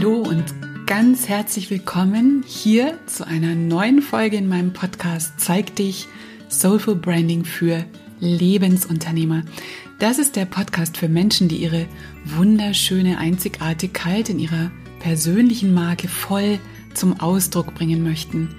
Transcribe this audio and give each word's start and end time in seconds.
Hallo 0.00 0.22
und 0.22 0.46
ganz 0.86 1.28
herzlich 1.28 1.68
willkommen 1.68 2.42
hier 2.46 2.98
zu 3.04 3.26
einer 3.26 3.54
neuen 3.54 4.00
Folge 4.00 4.38
in 4.38 4.48
meinem 4.48 4.72
Podcast 4.72 5.38
Zeig 5.38 5.76
dich 5.76 6.06
Soulful 6.48 6.96
Branding 6.96 7.44
für 7.44 7.84
Lebensunternehmer. 8.18 9.42
Das 9.98 10.18
ist 10.18 10.36
der 10.36 10.46
Podcast 10.46 10.96
für 10.96 11.10
Menschen, 11.10 11.48
die 11.48 11.58
ihre 11.58 11.84
wunderschöne 12.24 13.18
Einzigartigkeit 13.18 14.30
in 14.30 14.38
ihrer 14.38 14.70
persönlichen 15.00 15.74
Marke 15.74 16.08
voll 16.08 16.58
zum 16.94 17.20
Ausdruck 17.20 17.74
bringen 17.74 18.02
möchten. 18.02 18.54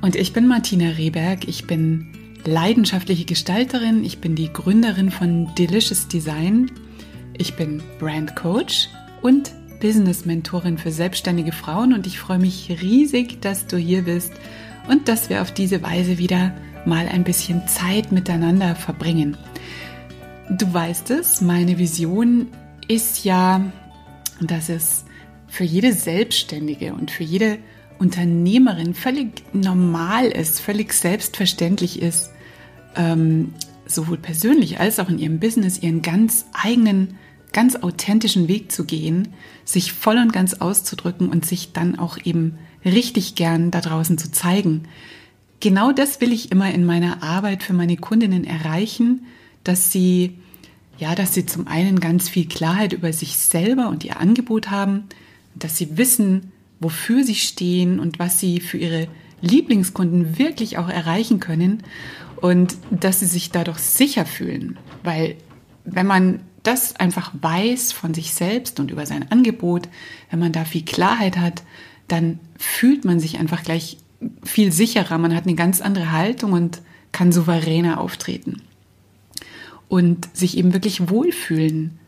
Und 0.00 0.14
ich 0.14 0.32
bin 0.32 0.46
Martina 0.46 0.90
Rehberg, 0.90 1.48
ich 1.48 1.66
bin 1.66 2.12
leidenschaftliche 2.44 3.24
Gestalterin, 3.24 4.04
ich 4.04 4.20
bin 4.20 4.36
die 4.36 4.52
Gründerin 4.52 5.10
von 5.10 5.52
Delicious 5.56 6.06
Design, 6.06 6.70
ich 7.36 7.56
bin 7.56 7.82
Brand 7.98 8.36
Coach 8.36 8.88
und 9.22 9.50
Business-Mentorin 9.82 10.78
für 10.78 10.92
selbstständige 10.92 11.50
Frauen 11.50 11.92
und 11.92 12.06
ich 12.06 12.20
freue 12.20 12.38
mich 12.38 12.70
riesig, 12.80 13.40
dass 13.40 13.66
du 13.66 13.76
hier 13.76 14.02
bist 14.02 14.32
und 14.88 15.08
dass 15.08 15.28
wir 15.28 15.42
auf 15.42 15.50
diese 15.50 15.82
Weise 15.82 16.18
wieder 16.18 16.54
mal 16.86 17.08
ein 17.08 17.24
bisschen 17.24 17.66
Zeit 17.66 18.12
miteinander 18.12 18.76
verbringen. 18.76 19.36
Du 20.50 20.72
weißt 20.72 21.10
es, 21.10 21.40
meine 21.40 21.78
Vision 21.78 22.46
ist 22.86 23.24
ja, 23.24 23.60
dass 24.40 24.68
es 24.68 25.04
für 25.48 25.64
jede 25.64 25.92
Selbstständige 25.92 26.94
und 26.94 27.10
für 27.10 27.24
jede 27.24 27.58
Unternehmerin 27.98 28.94
völlig 28.94 29.42
normal 29.52 30.26
ist, 30.26 30.60
völlig 30.60 30.92
selbstverständlich 30.92 32.00
ist, 32.00 32.30
ähm, 32.94 33.52
sowohl 33.86 34.18
persönlich 34.18 34.78
als 34.78 35.00
auch 35.00 35.08
in 35.08 35.18
ihrem 35.18 35.40
Business 35.40 35.82
ihren 35.82 36.02
ganz 36.02 36.46
eigenen 36.52 37.18
ganz 37.52 37.76
authentischen 37.76 38.48
Weg 38.48 38.72
zu 38.72 38.84
gehen, 38.84 39.28
sich 39.64 39.92
voll 39.92 40.18
und 40.18 40.32
ganz 40.32 40.54
auszudrücken 40.54 41.28
und 41.28 41.46
sich 41.46 41.72
dann 41.72 41.98
auch 41.98 42.18
eben 42.22 42.58
richtig 42.84 43.34
gern 43.34 43.70
da 43.70 43.80
draußen 43.80 44.18
zu 44.18 44.32
zeigen. 44.32 44.84
Genau 45.60 45.92
das 45.92 46.20
will 46.20 46.32
ich 46.32 46.50
immer 46.50 46.72
in 46.72 46.84
meiner 46.84 47.22
Arbeit 47.22 47.62
für 47.62 47.72
meine 47.72 47.96
Kundinnen 47.96 48.44
erreichen, 48.44 49.26
dass 49.62 49.92
sie, 49.92 50.38
ja, 50.98 51.14
dass 51.14 51.34
sie 51.34 51.46
zum 51.46 51.68
einen 51.68 52.00
ganz 52.00 52.28
viel 52.28 52.48
Klarheit 52.48 52.92
über 52.92 53.12
sich 53.12 53.36
selber 53.36 53.88
und 53.88 54.04
ihr 54.04 54.18
Angebot 54.18 54.70
haben, 54.70 55.04
dass 55.54 55.76
sie 55.76 55.96
wissen, 55.96 56.52
wofür 56.80 57.22
sie 57.22 57.36
stehen 57.36 58.00
und 58.00 58.18
was 58.18 58.40
sie 58.40 58.58
für 58.60 58.78
ihre 58.78 59.06
Lieblingskunden 59.40 60.38
wirklich 60.38 60.78
auch 60.78 60.88
erreichen 60.88 61.38
können 61.38 61.82
und 62.36 62.76
dass 62.90 63.20
sie 63.20 63.26
sich 63.26 63.50
dadurch 63.50 63.78
sicher 63.78 64.26
fühlen, 64.26 64.78
weil 65.04 65.36
wenn 65.84 66.06
man 66.06 66.40
das 66.62 66.96
einfach 66.96 67.32
weiß 67.40 67.92
von 67.92 68.14
sich 68.14 68.34
selbst 68.34 68.78
und 68.80 68.90
über 68.90 69.06
sein 69.06 69.30
Angebot, 69.30 69.88
wenn 70.30 70.38
man 70.38 70.52
da 70.52 70.64
viel 70.64 70.84
Klarheit 70.84 71.38
hat, 71.38 71.62
dann 72.08 72.38
fühlt 72.58 73.04
man 73.04 73.20
sich 73.20 73.38
einfach 73.38 73.62
gleich 73.62 73.98
viel 74.44 74.72
sicherer. 74.72 75.18
Man 75.18 75.34
hat 75.34 75.44
eine 75.44 75.56
ganz 75.56 75.80
andere 75.80 76.12
Haltung 76.12 76.52
und 76.52 76.80
kann 77.10 77.32
souveräner 77.32 78.00
auftreten. 78.00 78.62
Und 79.88 80.28
sich 80.34 80.56
eben 80.56 80.72
wirklich 80.72 81.10
wohlfühlen 81.10 81.98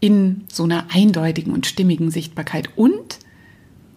in 0.00 0.44
so 0.50 0.64
einer 0.64 0.86
eindeutigen 0.90 1.52
und 1.52 1.66
stimmigen 1.66 2.10
Sichtbarkeit. 2.10 2.70
Und 2.76 3.18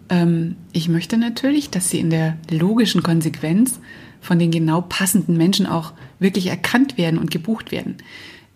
ähm, 0.10 0.56
ich 0.74 0.90
möchte 0.90 1.18
natürlich, 1.18 1.70
dass 1.70 1.90
sie 1.90 2.00
in 2.00 2.10
der 2.10 2.38
logischen 2.50 3.04
Konsequenz 3.04 3.80
von 4.20 4.38
den 4.38 4.52
genau 4.52 4.82
passenden 4.82 5.38
Menschen 5.38 5.66
auch 5.66 5.94
wirklich 6.20 6.48
erkannt 6.48 6.98
werden 6.98 7.18
und 7.18 7.32
gebucht 7.32 7.72
werden. 7.72 7.98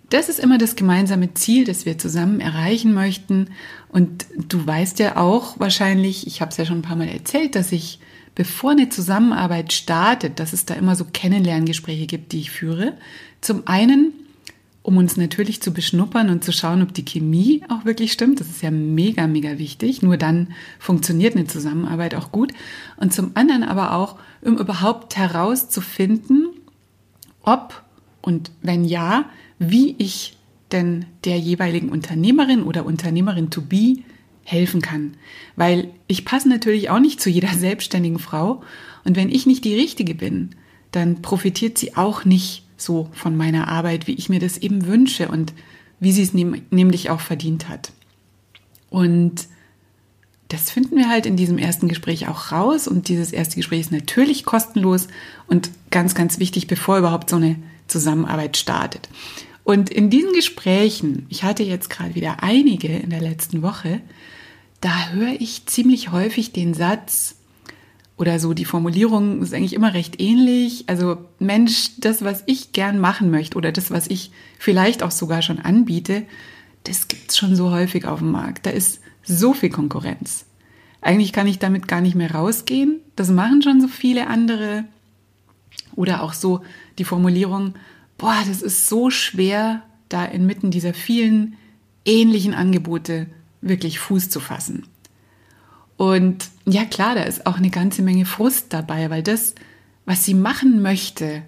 Das 0.09 0.29
ist 0.29 0.39
immer 0.39 0.57
das 0.57 0.75
gemeinsame 0.75 1.33
Ziel, 1.33 1.65
das 1.65 1.85
wir 1.85 1.97
zusammen 1.97 2.39
erreichen 2.39 2.93
möchten. 2.93 3.49
Und 3.89 4.25
du 4.37 4.65
weißt 4.65 4.99
ja 4.99 5.17
auch 5.17 5.59
wahrscheinlich, 5.59 6.27
ich 6.27 6.41
habe 6.41 6.51
es 6.51 6.57
ja 6.57 6.65
schon 6.65 6.79
ein 6.79 6.83
paar 6.83 6.95
Mal 6.95 7.07
erzählt, 7.07 7.55
dass 7.55 7.71
ich, 7.71 7.99
bevor 8.35 8.71
eine 8.71 8.89
Zusammenarbeit 8.89 9.73
startet, 9.73 10.39
dass 10.39 10.53
es 10.53 10.65
da 10.65 10.75
immer 10.75 10.95
so 10.95 11.05
Kennenlerngespräche 11.11 12.05
gibt, 12.05 12.33
die 12.33 12.41
ich 12.41 12.51
führe. 12.51 12.93
Zum 13.41 13.67
einen, 13.67 14.13
um 14.83 14.97
uns 14.97 15.17
natürlich 15.17 15.61
zu 15.61 15.73
beschnuppern 15.73 16.29
und 16.29 16.43
zu 16.43 16.51
schauen, 16.51 16.83
ob 16.83 16.93
die 16.93 17.05
Chemie 17.05 17.63
auch 17.69 17.85
wirklich 17.85 18.11
stimmt. 18.11 18.39
Das 18.39 18.47
ist 18.47 18.61
ja 18.61 18.69
mega, 18.69 19.25
mega 19.25 19.57
wichtig. 19.57 20.03
Nur 20.03 20.17
dann 20.17 20.49
funktioniert 20.77 21.35
eine 21.35 21.47
Zusammenarbeit 21.47 22.13
auch 22.13 22.31
gut. 22.31 22.53
Und 22.97 23.11
zum 23.11 23.31
anderen 23.33 23.63
aber 23.63 23.93
auch, 23.93 24.17
um 24.41 24.59
überhaupt 24.59 25.17
herauszufinden, 25.17 26.49
ob 27.41 27.81
und 28.21 28.51
wenn 28.61 28.85
ja, 28.85 29.25
wie 29.59 29.95
ich 29.97 30.37
denn 30.71 31.05
der 31.23 31.37
jeweiligen 31.37 31.89
Unternehmerin 31.89 32.63
oder 32.63 32.85
Unternehmerin 32.85 33.49
to 33.49 33.61
be 33.61 33.97
helfen 34.43 34.81
kann. 34.81 35.15
Weil 35.55 35.89
ich 36.07 36.25
passe 36.25 36.49
natürlich 36.49 36.89
auch 36.89 36.99
nicht 36.99 37.21
zu 37.21 37.29
jeder 37.29 37.53
selbstständigen 37.53 38.19
Frau. 38.19 38.61
Und 39.03 39.15
wenn 39.15 39.29
ich 39.29 39.45
nicht 39.45 39.63
die 39.65 39.75
Richtige 39.75 40.15
bin, 40.15 40.51
dann 40.91 41.21
profitiert 41.21 41.77
sie 41.77 41.95
auch 41.97 42.25
nicht 42.25 42.63
so 42.77 43.09
von 43.13 43.35
meiner 43.37 43.67
Arbeit, 43.67 44.07
wie 44.07 44.13
ich 44.13 44.29
mir 44.29 44.39
das 44.39 44.57
eben 44.57 44.85
wünsche 44.85 45.29
und 45.29 45.53
wie 45.99 46.11
sie 46.11 46.23
es 46.23 46.33
nämlich 46.33 47.09
auch 47.09 47.21
verdient 47.21 47.69
hat. 47.69 47.91
Und 48.89 49.47
das 50.49 50.69
finden 50.69 50.97
wir 50.97 51.09
halt 51.09 51.25
in 51.25 51.37
diesem 51.37 51.57
ersten 51.57 51.87
Gespräch 51.87 52.27
auch 52.27 52.51
raus. 52.51 52.87
Und 52.87 53.07
dieses 53.07 53.31
erste 53.31 53.55
Gespräch 53.55 53.81
ist 53.81 53.91
natürlich 53.91 54.45
kostenlos 54.45 55.07
und 55.47 55.71
ganz, 55.89 56.15
ganz 56.15 56.39
wichtig, 56.39 56.67
bevor 56.67 56.97
überhaupt 56.97 57.29
so 57.29 57.37
eine 57.37 57.55
Zusammenarbeit 57.87 58.57
startet. 58.57 59.09
Und 59.63 59.89
in 59.89 60.09
diesen 60.09 60.33
Gesprächen, 60.33 61.25
ich 61.29 61.43
hatte 61.43 61.63
jetzt 61.63 61.89
gerade 61.89 62.15
wieder 62.15 62.43
einige 62.43 62.87
in 62.87 63.09
der 63.09 63.21
letzten 63.21 63.61
Woche, 63.61 64.01
da 64.81 65.09
höre 65.09 65.39
ich 65.39 65.65
ziemlich 65.65 66.11
häufig 66.11 66.51
den 66.51 66.73
Satz 66.73 67.35
oder 68.17 68.39
so, 68.39 68.53
die 68.53 68.65
Formulierung 68.65 69.41
ist 69.41 69.53
eigentlich 69.53 69.73
immer 69.73 69.93
recht 69.93 70.21
ähnlich. 70.21 70.85
Also 70.87 71.17
Mensch, 71.39 71.91
das, 71.97 72.23
was 72.23 72.43
ich 72.45 72.71
gern 72.71 72.99
machen 72.99 73.29
möchte 73.29 73.57
oder 73.57 73.71
das, 73.71 73.91
was 73.91 74.07
ich 74.07 74.31
vielleicht 74.57 75.03
auch 75.03 75.11
sogar 75.11 75.41
schon 75.41 75.59
anbiete, 75.59 76.23
das 76.83 77.07
gibt's 77.07 77.37
schon 77.37 77.55
so 77.55 77.71
häufig 77.71 78.05
auf 78.05 78.19
dem 78.19 78.31
Markt. 78.31 78.65
Da 78.65 78.69
ist 78.69 79.01
so 79.23 79.53
viel 79.53 79.69
Konkurrenz. 79.69 80.45
Eigentlich 81.01 81.33
kann 81.33 81.47
ich 81.47 81.59
damit 81.59 81.87
gar 81.87 82.01
nicht 82.01 82.15
mehr 82.15 82.31
rausgehen. 82.31 83.01
Das 83.15 83.29
machen 83.29 83.61
schon 83.61 83.81
so 83.81 83.87
viele 83.87 84.27
andere. 84.27 84.85
Oder 85.95 86.23
auch 86.23 86.33
so 86.33 86.61
die 86.97 87.03
Formulierung, 87.03 87.75
boah, 88.17 88.37
das 88.47 88.61
ist 88.61 88.87
so 88.87 89.09
schwer, 89.09 89.83
da 90.09 90.25
inmitten 90.25 90.71
dieser 90.71 90.93
vielen 90.93 91.55
ähnlichen 92.05 92.53
Angebote 92.53 93.27
wirklich 93.61 93.99
Fuß 93.99 94.29
zu 94.29 94.39
fassen. 94.39 94.87
Und 95.97 96.49
ja 96.65 96.85
klar, 96.85 97.15
da 97.15 97.23
ist 97.23 97.45
auch 97.45 97.57
eine 97.57 97.69
ganze 97.69 98.01
Menge 98.01 98.25
Frust 98.25 98.67
dabei, 98.69 99.09
weil 99.09 99.23
das, 99.23 99.55
was 100.05 100.25
sie 100.25 100.33
machen 100.33 100.81
möchte 100.81 101.43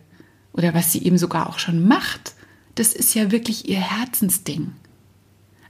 oder 0.54 0.74
was 0.74 0.92
sie 0.92 1.04
eben 1.04 1.18
sogar 1.18 1.50
auch 1.50 1.60
schon 1.60 1.88
macht, 1.88 2.34
das 2.76 2.94
ist 2.94 3.14
ja 3.14 3.32
wirklich 3.32 3.68
ihr 3.70 3.80
Herzensding. 3.80 4.72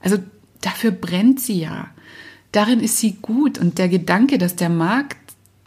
Also 0.02 0.18
dafür 0.62 0.92
brennt 0.92 1.40
sie 1.40 1.60
ja. 1.60 1.90
Darin 2.52 2.80
ist 2.80 2.98
sie 2.98 3.14
gut 3.22 3.58
und 3.58 3.78
der 3.78 3.90
Gedanke, 3.90 4.38
dass 4.38 4.56
der 4.56 4.70
Markt 4.70 5.18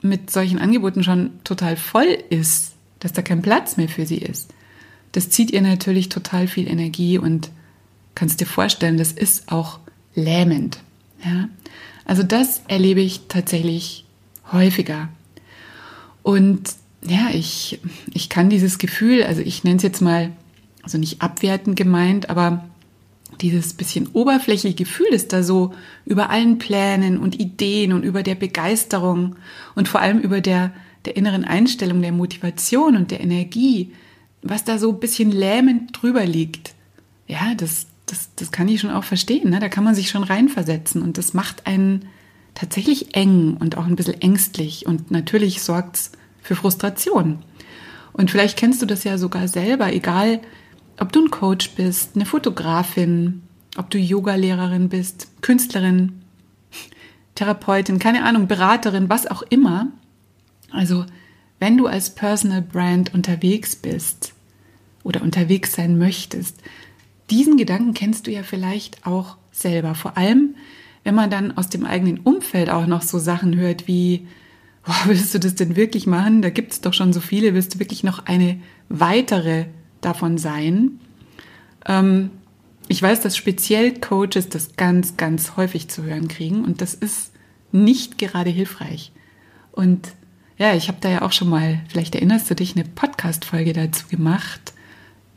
mit 0.02 0.30
solchen 0.30 0.58
Angeboten 0.58 1.02
schon 1.02 1.30
total 1.44 1.76
voll 1.76 2.16
ist, 2.30 2.74
dass 3.00 3.12
da 3.12 3.22
kein 3.22 3.42
Platz 3.42 3.76
mehr 3.76 3.88
für 3.88 4.06
sie 4.06 4.18
ist, 4.18 4.52
das 5.12 5.30
zieht 5.30 5.50
ihr 5.50 5.62
natürlich 5.62 6.08
total 6.08 6.46
viel 6.46 6.68
Energie 6.68 7.18
und 7.18 7.50
kannst 8.14 8.40
dir 8.40 8.46
vorstellen, 8.46 8.96
das 8.96 9.12
ist 9.12 9.50
auch 9.50 9.80
lähmend. 10.14 10.78
Ja? 11.24 11.48
Also 12.04 12.22
das 12.22 12.62
erlebe 12.68 13.00
ich 13.00 13.22
tatsächlich 13.28 14.04
häufiger. 14.52 15.08
Und 16.22 16.74
ja, 17.02 17.28
ich, 17.32 17.80
ich 18.12 18.28
kann 18.28 18.50
dieses 18.50 18.78
Gefühl, 18.78 19.22
also 19.22 19.40
ich 19.40 19.64
nenne 19.64 19.76
es 19.78 19.82
jetzt 19.82 20.02
mal, 20.02 20.32
also 20.82 20.98
nicht 20.98 21.22
abwertend 21.22 21.76
gemeint, 21.76 22.30
aber 22.30 22.64
dieses 23.40 23.72
bisschen 23.74 24.08
oberflächliche 24.08 24.74
Gefühl, 24.74 25.06
das 25.12 25.28
da 25.28 25.42
so 25.42 25.72
über 26.04 26.30
allen 26.30 26.58
Plänen 26.58 27.18
und 27.18 27.40
Ideen 27.40 27.92
und 27.92 28.02
über 28.02 28.22
der 28.22 28.34
Begeisterung 28.34 29.36
und 29.74 29.88
vor 29.88 30.00
allem 30.00 30.18
über 30.18 30.40
der, 30.40 30.72
der 31.04 31.16
inneren 31.16 31.44
Einstellung, 31.44 32.02
der 32.02 32.12
Motivation 32.12 32.96
und 32.96 33.10
der 33.10 33.20
Energie, 33.20 33.92
was 34.42 34.64
da 34.64 34.78
so 34.78 34.90
ein 34.90 35.00
bisschen 35.00 35.30
lähmend 35.30 36.00
drüber 36.00 36.24
liegt, 36.24 36.74
ja, 37.26 37.54
das, 37.56 37.86
das, 38.06 38.30
das 38.36 38.52
kann 38.52 38.68
ich 38.68 38.80
schon 38.80 38.90
auch 38.90 39.04
verstehen. 39.04 39.50
Ne? 39.50 39.60
Da 39.60 39.68
kann 39.68 39.84
man 39.84 39.94
sich 39.94 40.10
schon 40.10 40.24
reinversetzen 40.24 41.02
und 41.02 41.18
das 41.18 41.34
macht 41.34 41.66
einen 41.66 42.06
tatsächlich 42.54 43.14
eng 43.14 43.56
und 43.58 43.76
auch 43.78 43.86
ein 43.86 43.96
bisschen 43.96 44.20
ängstlich 44.20 44.86
und 44.86 45.10
natürlich 45.10 45.62
sorgt 45.62 45.96
es 45.96 46.12
für 46.42 46.56
Frustration. 46.56 47.38
Und 48.12 48.30
vielleicht 48.30 48.58
kennst 48.58 48.82
du 48.82 48.86
das 48.86 49.04
ja 49.04 49.18
sogar 49.18 49.48
selber, 49.48 49.92
egal 49.92 50.40
ob 50.98 51.12
du 51.12 51.24
ein 51.24 51.30
Coach 51.30 51.70
bist, 51.70 52.16
eine 52.16 52.26
Fotografin, 52.26 53.42
ob 53.76 53.88
du 53.90 53.98
Yogalehrerin 53.98 54.88
bist, 54.88 55.28
Künstlerin, 55.40 56.20
Therapeutin, 57.34 57.98
keine 57.98 58.24
Ahnung, 58.24 58.48
Beraterin, 58.48 59.08
was 59.08 59.26
auch 59.26 59.42
immer. 59.42 59.88
Also 60.72 61.04
wenn 61.58 61.76
du 61.76 61.86
als 61.86 62.14
Personal 62.14 62.62
Brand 62.62 63.14
unterwegs 63.14 63.76
bist 63.76 64.34
oder 65.04 65.22
unterwegs 65.22 65.72
sein 65.72 65.98
möchtest, 65.98 66.58
diesen 67.30 67.56
Gedanken 67.56 67.94
kennst 67.94 68.26
du 68.26 68.30
ja 68.30 68.42
vielleicht 68.42 69.06
auch 69.06 69.36
selber. 69.52 69.94
Vor 69.94 70.16
allem, 70.16 70.56
wenn 71.04 71.14
man 71.14 71.30
dann 71.30 71.56
aus 71.56 71.68
dem 71.68 71.84
eigenen 71.84 72.18
Umfeld 72.18 72.70
auch 72.70 72.86
noch 72.86 73.02
so 73.02 73.18
Sachen 73.18 73.56
hört 73.56 73.86
wie, 73.86 74.26
boah, 74.84 74.96
willst 75.06 75.34
du 75.34 75.38
das 75.38 75.54
denn 75.54 75.76
wirklich 75.76 76.06
machen? 76.06 76.42
Da 76.42 76.50
gibt 76.50 76.72
es 76.72 76.80
doch 76.80 76.94
schon 76.94 77.12
so 77.12 77.20
viele, 77.20 77.54
willst 77.54 77.74
du 77.74 77.78
wirklich 77.78 78.02
noch 78.04 78.26
eine 78.26 78.60
weitere 78.88 79.66
davon 80.00 80.38
sein? 80.38 81.00
Ähm, 81.86 82.30
ich 82.88 83.00
weiß, 83.00 83.20
dass 83.20 83.36
speziell 83.36 84.00
Coaches 84.00 84.48
das 84.48 84.76
ganz, 84.76 85.16
ganz 85.16 85.56
häufig 85.56 85.88
zu 85.88 86.02
hören 86.02 86.26
kriegen 86.26 86.64
und 86.64 86.80
das 86.80 86.94
ist 86.94 87.32
nicht 87.70 88.18
gerade 88.18 88.50
hilfreich. 88.50 89.12
Und 89.70 90.08
ja, 90.60 90.74
ich 90.74 90.88
habe 90.88 90.98
da 91.00 91.08
ja 91.08 91.22
auch 91.22 91.32
schon 91.32 91.48
mal, 91.48 91.80
vielleicht 91.88 92.14
erinnerst 92.14 92.50
du 92.50 92.54
dich, 92.54 92.76
eine 92.76 92.84
Podcast-Folge 92.84 93.72
dazu 93.72 94.06
gemacht. 94.08 94.74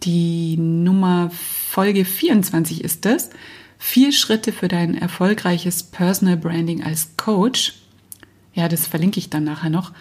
Die 0.03 0.57
Nummer 0.57 1.31
Folge 1.31 2.03
24 2.03 2.83
ist 2.83 3.05
das. 3.05 3.29
Vier 3.79 4.11
Schritte 4.11 4.51
für 4.51 4.67
dein 4.67 4.95
erfolgreiches 4.95 5.83
Personal 5.83 6.35
Branding 6.35 6.83
als 6.83 7.15
Coach. 7.15 7.75
Ja, 8.53 8.67
das 8.67 8.85
verlinke 8.85 9.17
ich 9.17 9.29
dann 9.29 9.45
nachher 9.45 9.69
noch. 9.69 9.93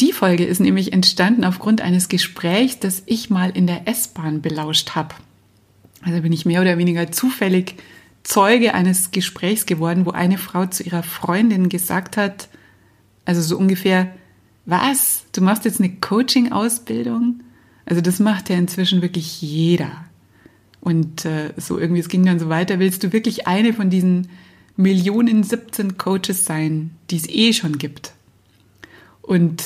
Die 0.00 0.14
Folge 0.14 0.46
ist 0.46 0.58
nämlich 0.58 0.94
entstanden 0.94 1.44
aufgrund 1.44 1.82
eines 1.82 2.08
Gesprächs, 2.08 2.78
das 2.78 3.02
ich 3.04 3.28
mal 3.28 3.50
in 3.50 3.66
der 3.66 3.86
S-Bahn 3.86 4.40
belauscht 4.40 4.92
habe. 4.94 5.14
Also 6.00 6.22
bin 6.22 6.32
ich 6.32 6.46
mehr 6.46 6.62
oder 6.62 6.78
weniger 6.78 7.12
zufällig 7.12 7.74
Zeuge 8.22 8.72
eines 8.72 9.10
Gesprächs 9.10 9.66
geworden, 9.66 10.06
wo 10.06 10.12
eine 10.12 10.38
Frau 10.38 10.64
zu 10.64 10.82
ihrer 10.82 11.02
Freundin 11.02 11.68
gesagt 11.68 12.16
hat, 12.16 12.48
also 13.26 13.42
so 13.42 13.58
ungefähr, 13.58 14.14
was? 14.64 15.24
Du 15.32 15.40
machst 15.40 15.64
jetzt 15.64 15.80
eine 15.80 15.92
Coaching-Ausbildung? 15.96 17.40
Also 17.84 18.00
das 18.00 18.20
macht 18.20 18.48
ja 18.48 18.56
inzwischen 18.56 19.02
wirklich 19.02 19.42
jeder. 19.42 20.04
Und 20.80 21.24
äh, 21.24 21.52
so 21.56 21.78
irgendwie, 21.78 22.00
es 22.00 22.08
ging 22.08 22.24
dann 22.24 22.38
so 22.38 22.48
weiter, 22.48 22.78
willst 22.78 23.02
du 23.04 23.12
wirklich 23.12 23.46
eine 23.46 23.72
von 23.72 23.90
diesen 23.90 24.28
Millionen 24.76 25.42
17 25.42 25.96
Coaches 25.98 26.44
sein, 26.44 26.90
die 27.10 27.16
es 27.16 27.28
eh 27.28 27.52
schon 27.52 27.78
gibt? 27.78 28.12
Und 29.20 29.62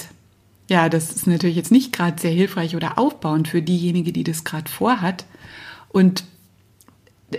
ja, 0.68 0.88
das 0.88 1.12
ist 1.12 1.26
natürlich 1.26 1.56
jetzt 1.56 1.72
nicht 1.72 1.92
gerade 1.92 2.20
sehr 2.20 2.32
hilfreich 2.32 2.76
oder 2.76 2.98
aufbauend 2.98 3.48
für 3.48 3.62
diejenige, 3.62 4.12
die 4.12 4.24
das 4.24 4.44
gerade 4.44 4.70
vorhat. 4.70 5.24
Und 5.88 6.24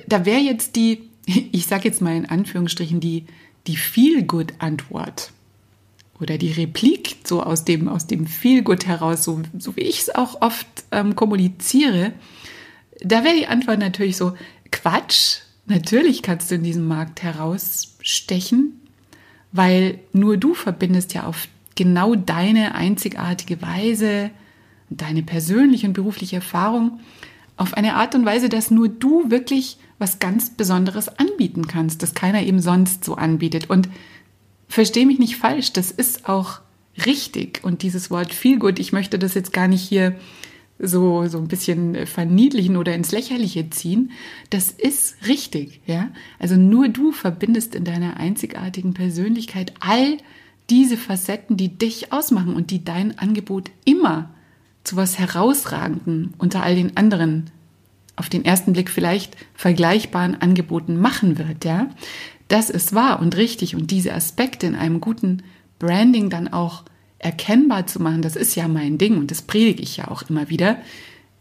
da 0.07 0.25
wäre 0.25 0.41
jetzt 0.41 0.75
die, 0.75 1.09
ich 1.25 1.67
sage 1.67 1.87
jetzt 1.87 2.01
mal 2.01 2.15
in 2.15 2.25
Anführungsstrichen, 2.25 2.99
die, 2.99 3.25
die 3.67 3.77
Feel-Good-Antwort 3.77 5.31
oder 6.19 6.37
die 6.37 6.51
Replik 6.51 7.17
so 7.23 7.43
aus 7.43 7.63
dem, 7.63 7.87
aus 7.87 8.07
dem 8.07 8.25
Feel-Good 8.27 8.87
heraus, 8.87 9.23
so, 9.23 9.41
so 9.57 9.75
wie 9.75 9.81
ich 9.81 10.01
es 10.01 10.15
auch 10.15 10.41
oft 10.41 10.67
ähm, 10.91 11.15
kommuniziere, 11.15 12.13
da 13.01 13.23
wäre 13.23 13.35
die 13.35 13.47
Antwort 13.47 13.79
natürlich 13.79 14.17
so, 14.17 14.33
Quatsch, 14.71 15.39
natürlich 15.65 16.23
kannst 16.23 16.49
du 16.49 16.55
in 16.55 16.63
diesem 16.63 16.87
Markt 16.87 17.21
herausstechen, 17.23 18.81
weil 19.51 19.99
nur 20.13 20.37
du 20.37 20.53
verbindest 20.53 21.13
ja 21.13 21.25
auf 21.25 21.47
genau 21.75 22.15
deine 22.15 22.75
einzigartige 22.75 23.61
Weise, 23.61 24.31
deine 24.89 25.23
persönliche 25.23 25.87
und 25.87 25.93
berufliche 25.93 26.37
Erfahrung 26.37 26.99
auf 27.57 27.73
eine 27.73 27.95
Art 27.95 28.15
und 28.15 28.25
Weise, 28.25 28.49
dass 28.49 28.71
nur 28.71 28.87
du 28.87 29.29
wirklich 29.29 29.77
was 29.99 30.19
ganz 30.19 30.51
Besonderes 30.51 31.09
anbieten 31.09 31.67
kannst, 31.67 32.03
das 32.03 32.13
keiner 32.13 32.43
eben 32.43 32.59
sonst 32.59 33.03
so 33.03 33.15
anbietet. 33.15 33.69
Und 33.69 33.89
verstehe 34.67 35.05
mich 35.05 35.19
nicht 35.19 35.37
falsch, 35.37 35.73
das 35.73 35.91
ist 35.91 36.27
auch 36.27 36.61
richtig. 37.05 37.63
Und 37.63 37.83
dieses 37.83 38.09
Wort 38.09 38.33
viel 38.33 38.59
gut, 38.59 38.79
ich 38.79 38.91
möchte 38.91 39.19
das 39.19 39.33
jetzt 39.33 39.53
gar 39.53 39.67
nicht 39.67 39.81
hier 39.81 40.15
so, 40.79 41.27
so 41.27 41.37
ein 41.39 41.47
bisschen 41.47 42.05
verniedlichen 42.05 42.77
oder 42.77 42.93
ins 42.93 43.11
Lächerliche 43.11 43.69
ziehen. 43.69 44.11
Das 44.49 44.69
ist 44.71 45.27
richtig, 45.27 45.81
ja. 45.85 46.09
Also 46.39 46.55
nur 46.55 46.89
du 46.89 47.11
verbindest 47.11 47.75
in 47.75 47.83
deiner 47.83 48.17
einzigartigen 48.17 48.93
Persönlichkeit 48.93 49.73
all 49.79 50.17
diese 50.69 50.97
Facetten, 50.97 51.57
die 51.57 51.77
dich 51.77 52.11
ausmachen 52.11 52.55
und 52.55 52.71
die 52.71 52.83
dein 52.83 53.17
Angebot 53.17 53.71
immer 53.85 54.29
zu 54.83 54.95
was 54.95 55.17
Herausragenden 55.17 56.33
unter 56.37 56.63
all 56.63 56.75
den 56.75 56.95
anderen 56.95 57.49
auf 58.15 58.29
den 58.29 58.45
ersten 58.45 58.73
Blick 58.73 58.89
vielleicht 58.89 59.37
vergleichbaren 59.53 60.41
Angeboten 60.41 60.99
machen 60.99 61.37
wird, 61.37 61.65
ja. 61.65 61.89
Das 62.47 62.69
ist 62.69 62.93
wahr 62.93 63.19
und 63.19 63.35
richtig 63.35 63.75
und 63.75 63.91
diese 63.91 64.13
Aspekte 64.13 64.67
in 64.67 64.75
einem 64.75 65.01
guten 65.01 65.43
Branding 65.79 66.29
dann 66.29 66.47
auch 66.47 66.83
erkennbar 67.19 67.87
zu 67.87 68.01
machen, 68.01 68.21
das 68.21 68.35
ist 68.35 68.55
ja 68.55 68.67
mein 68.67 68.97
Ding 68.97 69.17
und 69.17 69.31
das 69.31 69.41
predige 69.41 69.81
ich 69.81 69.97
ja 69.97 70.07
auch 70.09 70.23
immer 70.29 70.49
wieder, 70.49 70.77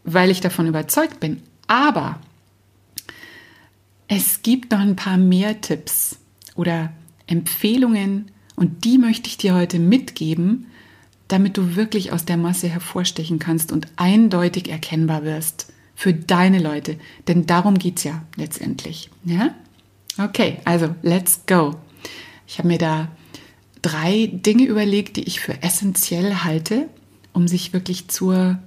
weil 0.03 0.31
ich 0.31 0.41
davon 0.41 0.67
überzeugt 0.67 1.19
bin. 1.19 1.41
Aber 1.67 2.19
es 4.07 4.41
gibt 4.41 4.71
noch 4.71 4.79
ein 4.79 4.95
paar 4.95 5.17
mehr 5.17 5.61
Tipps 5.61 6.17
oder 6.55 6.91
Empfehlungen 7.27 8.31
und 8.55 8.85
die 8.85 8.97
möchte 8.97 9.29
ich 9.29 9.37
dir 9.37 9.53
heute 9.53 9.79
mitgeben, 9.79 10.67
damit 11.27 11.57
du 11.57 11.75
wirklich 11.75 12.11
aus 12.13 12.25
der 12.25 12.37
Masse 12.37 12.69
hervorstechen 12.69 13.37
kannst 13.37 13.71
und 13.71 13.87
eindeutig 13.97 14.69
erkennbar 14.69 15.23
wirst 15.23 15.71
für 15.93 16.13
deine 16.13 16.59
Leute. 16.59 16.97
Denn 17.27 17.45
darum 17.45 17.77
geht 17.77 17.97
es 17.97 18.05
ja 18.05 18.23
letztendlich. 18.35 19.09
Ja? 19.25 19.53
Okay, 20.19 20.59
also 20.65 20.95
let's 21.03 21.45
go. 21.45 21.75
Ich 22.47 22.57
habe 22.57 22.69
mir 22.69 22.77
da 22.77 23.09
drei 23.81 24.29
Dinge 24.33 24.65
überlegt, 24.65 25.17
die 25.17 25.23
ich 25.23 25.39
für 25.39 25.61
essentiell 25.61 26.35
halte, 26.43 26.89
um 27.33 27.47
sich 27.47 27.73
wirklich 27.73 28.07
zur, 28.07 28.59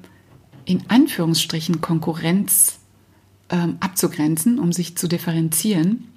in 0.64 0.85
Anführungsstrichen, 0.88 1.81
Konkurrenz 1.81 2.79
ähm, 3.50 3.79
abzugrenzen, 3.81 4.58
um 4.58 4.73
sich 4.73 4.97
zu 4.97 5.08
differenzieren. 5.08 6.08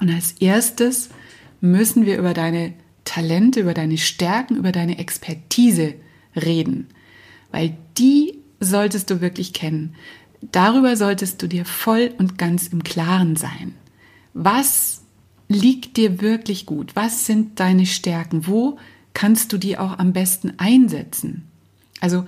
Und 0.00 0.10
als 0.10 0.32
erstes 0.32 1.08
müssen 1.60 2.04
wir 2.04 2.18
über 2.18 2.34
deine 2.34 2.74
Talente, 3.04 3.60
über 3.60 3.74
deine 3.74 3.98
Stärken, 3.98 4.56
über 4.56 4.72
deine 4.72 4.98
Expertise 4.98 5.94
reden, 6.36 6.88
weil 7.50 7.76
die 7.96 8.38
solltest 8.60 9.10
du 9.10 9.20
wirklich 9.20 9.52
kennen. 9.52 9.94
Darüber 10.40 10.96
solltest 10.96 11.40
du 11.42 11.46
dir 11.46 11.64
voll 11.64 12.12
und 12.18 12.36
ganz 12.36 12.68
im 12.68 12.82
Klaren 12.82 13.36
sein. 13.36 13.74
Was 14.34 15.02
liegt 15.48 15.96
dir 15.96 16.20
wirklich 16.20 16.66
gut? 16.66 16.96
Was 16.96 17.26
sind 17.26 17.60
deine 17.60 17.86
Stärken? 17.86 18.46
Wo 18.46 18.78
kannst 19.14 19.52
du 19.52 19.58
die 19.58 19.78
auch 19.78 19.98
am 19.98 20.12
besten 20.12 20.54
einsetzen? 20.58 21.46
Also, 22.00 22.24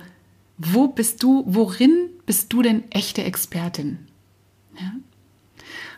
wo 0.57 0.87
bist 0.87 1.23
du, 1.23 1.43
worin 1.47 2.09
bist 2.25 2.53
du 2.53 2.61
denn 2.61 2.83
echte 2.91 3.23
Expertin? 3.23 3.99
Ja? 4.79 4.93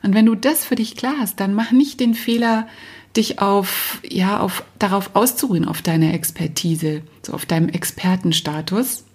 Und 0.03 0.13
wenn 0.13 0.25
du 0.25 0.35
das 0.35 0.65
für 0.65 0.75
dich 0.75 0.95
klar 0.95 1.15
hast, 1.19 1.39
dann 1.39 1.53
mach 1.53 1.71
nicht 1.71 1.99
den 1.99 2.13
Fehler, 2.13 2.67
dich 3.15 3.39
auf, 3.39 3.99
ja, 4.07 4.39
auf, 4.39 4.63
darauf 4.79 5.15
auszuruhen, 5.15 5.65
auf 5.65 5.81
deine 5.81 6.13
Expertise, 6.13 7.01
so 7.25 7.33
auf 7.33 7.45
deinem 7.45 7.69
Expertenstatus. 7.69 9.05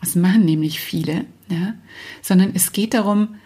Das 0.00 0.14
machen 0.16 0.44
nämlich 0.44 0.80
viele, 0.80 1.26
ja, 1.48 1.74
sondern 2.22 2.52
es 2.54 2.72
geht 2.72 2.94
darum, 2.94 3.36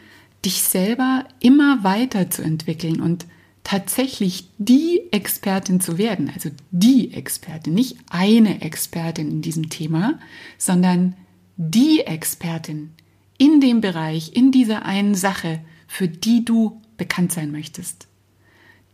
dich 0.44 0.62
selber 0.62 1.24
immer 1.40 1.84
weiterzuentwickeln 1.84 3.00
und 3.00 3.26
tatsächlich 3.64 4.48
die 4.58 5.00
Expertin 5.10 5.80
zu 5.80 5.96
werden, 5.96 6.30
also 6.32 6.50
die 6.70 7.14
Expertin, 7.14 7.74
nicht 7.74 7.96
eine 8.10 8.60
Expertin 8.60 9.30
in 9.30 9.42
diesem 9.42 9.70
Thema, 9.70 10.18
sondern 10.58 11.16
die 11.56 12.00
Expertin 12.00 12.90
in 13.38 13.60
dem 13.60 13.80
Bereich, 13.80 14.32
in 14.34 14.52
dieser 14.52 14.84
einen 14.84 15.14
Sache, 15.14 15.60
für 15.86 16.08
die 16.08 16.44
du 16.44 16.80
bekannt 16.96 17.32
sein 17.32 17.50
möchtest. 17.50 18.06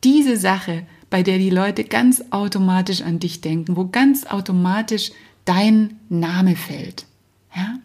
Diese 0.05 0.37
Sache, 0.37 0.87
bei 1.11 1.23
der 1.23 1.39
die 1.39 1.51
Leute 1.51 1.85
ganz 1.85 2.25
automatisch 2.31 3.03
an 3.03 3.19
dich 3.19 3.41
denken, 3.41 3.77
wo 3.77 3.89
ganz 3.89 4.27
automatisch 4.27 5.11
dein 5.45 5.99
Name 6.09 6.57
fällt. 6.57 7.07
Ja? 7.55 7.81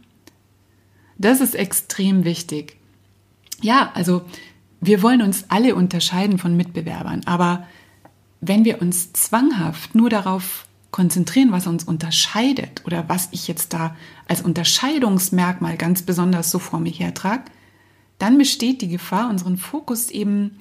Das 1.18 1.42
ist 1.42 1.56
extrem 1.56 2.24
wichtig. 2.24 2.78
Ja, 3.62 3.92
also 3.94 4.24
wir 4.82 5.02
wollen 5.02 5.22
uns 5.22 5.46
alle 5.50 5.76
unterscheiden 5.76 6.38
von 6.38 6.56
Mitbewerbern, 6.56 7.22
aber 7.26 7.68
wenn 8.42 8.66
wir 8.66 8.82
uns 8.82 9.14
zwanghaft 9.14 9.96
nur 9.96 10.10
darauf 10.10 10.66
konzentrieren, 10.92 11.52
was 11.52 11.68
uns 11.68 11.84
unterscheidet 11.84 12.84
oder 12.86 13.10
was 13.10 13.30
ich 13.32 13.48
jetzt 13.48 13.74
da 13.74 13.96
als 14.28 14.42
Unterscheidungsmerkmal 14.42 15.78
ganz 15.78 16.04
besonders 16.04 16.52
so 16.52 16.60
vor 16.60 16.80
mir 16.80 16.92
hertrage, 16.92 17.44
dann 18.18 18.38
besteht 18.38 18.82
die 18.82 18.88
Gefahr, 18.88 19.30
unseren 19.30 19.58
Fokus 19.58 20.10
eben 20.10 20.60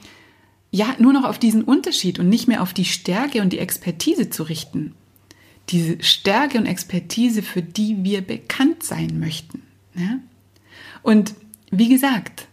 ja 0.71 0.89
nur 0.99 1.13
noch 1.13 1.25
auf 1.25 1.39
diesen 1.39 1.63
Unterschied 1.63 2.19
und 2.19 2.29
nicht 2.29 2.49
mehr 2.49 2.63
auf 2.63 2.73
die 2.73 2.85
Stärke 2.85 3.43
und 3.43 3.53
die 3.53 3.61
Expertise 3.61 4.29
zu 4.29 4.43
richten. 4.43 4.95
Diese 5.69 6.03
Stärke 6.03 6.59
und 6.59 6.67
Expertise, 6.67 7.43
für 7.43 7.63
die 7.63 8.03
wir 8.03 8.21
bekannt 8.21 8.83
sein 8.83 9.21
möchten. 9.21 9.63
Ja? 9.95 10.19
Und 11.03 11.35
wie 11.71 11.89
gesagt, 11.89 12.49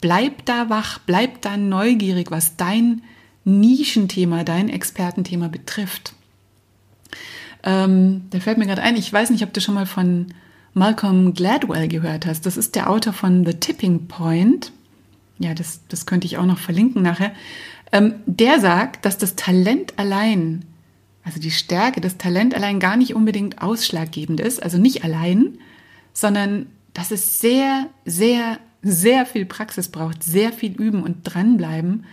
bleib 0.00 0.44
da 0.46 0.70
wach, 0.70 0.98
bleib 0.98 1.42
da 1.42 1.56
neugierig, 1.56 2.30
was 2.30 2.56
dein 2.56 3.02
Nischenthema, 3.44 4.44
dein 4.44 4.68
Expertenthema 4.68 5.48
betrifft. 5.48 6.14
Ähm, 7.62 8.22
da 8.30 8.40
fällt 8.40 8.58
mir 8.58 8.66
gerade 8.66 8.82
ein, 8.82 8.96
ich 8.96 9.12
weiß 9.12 9.30
nicht, 9.30 9.42
ob 9.42 9.52
du 9.52 9.60
schon 9.60 9.74
mal 9.74 9.86
von 9.86 10.26
Malcolm 10.74 11.32
Gladwell 11.32 11.88
gehört 11.88 12.26
hast. 12.26 12.44
Das 12.44 12.56
ist 12.56 12.74
der 12.74 12.90
Autor 12.90 13.12
von 13.12 13.46
The 13.46 13.54
Tipping 13.54 14.08
Point. 14.08 14.72
Ja, 15.38 15.54
das, 15.54 15.80
das 15.88 16.06
könnte 16.06 16.26
ich 16.26 16.38
auch 16.38 16.44
noch 16.44 16.58
verlinken 16.58 17.02
nachher. 17.02 17.32
Ähm, 17.92 18.14
der 18.26 18.60
sagt, 18.60 19.04
dass 19.04 19.16
das 19.16 19.36
Talent 19.36 19.94
allein, 19.96 20.64
also 21.24 21.40
die 21.40 21.50
Stärke, 21.50 22.00
das 22.00 22.18
Talent 22.18 22.54
allein 22.54 22.80
gar 22.80 22.96
nicht 22.96 23.14
unbedingt 23.14 23.62
ausschlaggebend 23.62 24.40
ist, 24.40 24.62
also 24.62 24.78
nicht 24.78 25.04
allein, 25.04 25.58
sondern 26.12 26.66
dass 26.94 27.10
es 27.10 27.40
sehr, 27.40 27.88
sehr, 28.04 28.58
sehr 28.82 29.26
viel 29.26 29.46
Praxis 29.46 29.88
braucht, 29.88 30.22
sehr 30.22 30.52
viel 30.52 30.72
üben 30.72 31.02
und 31.02 31.18
dranbleiben, 31.22 32.04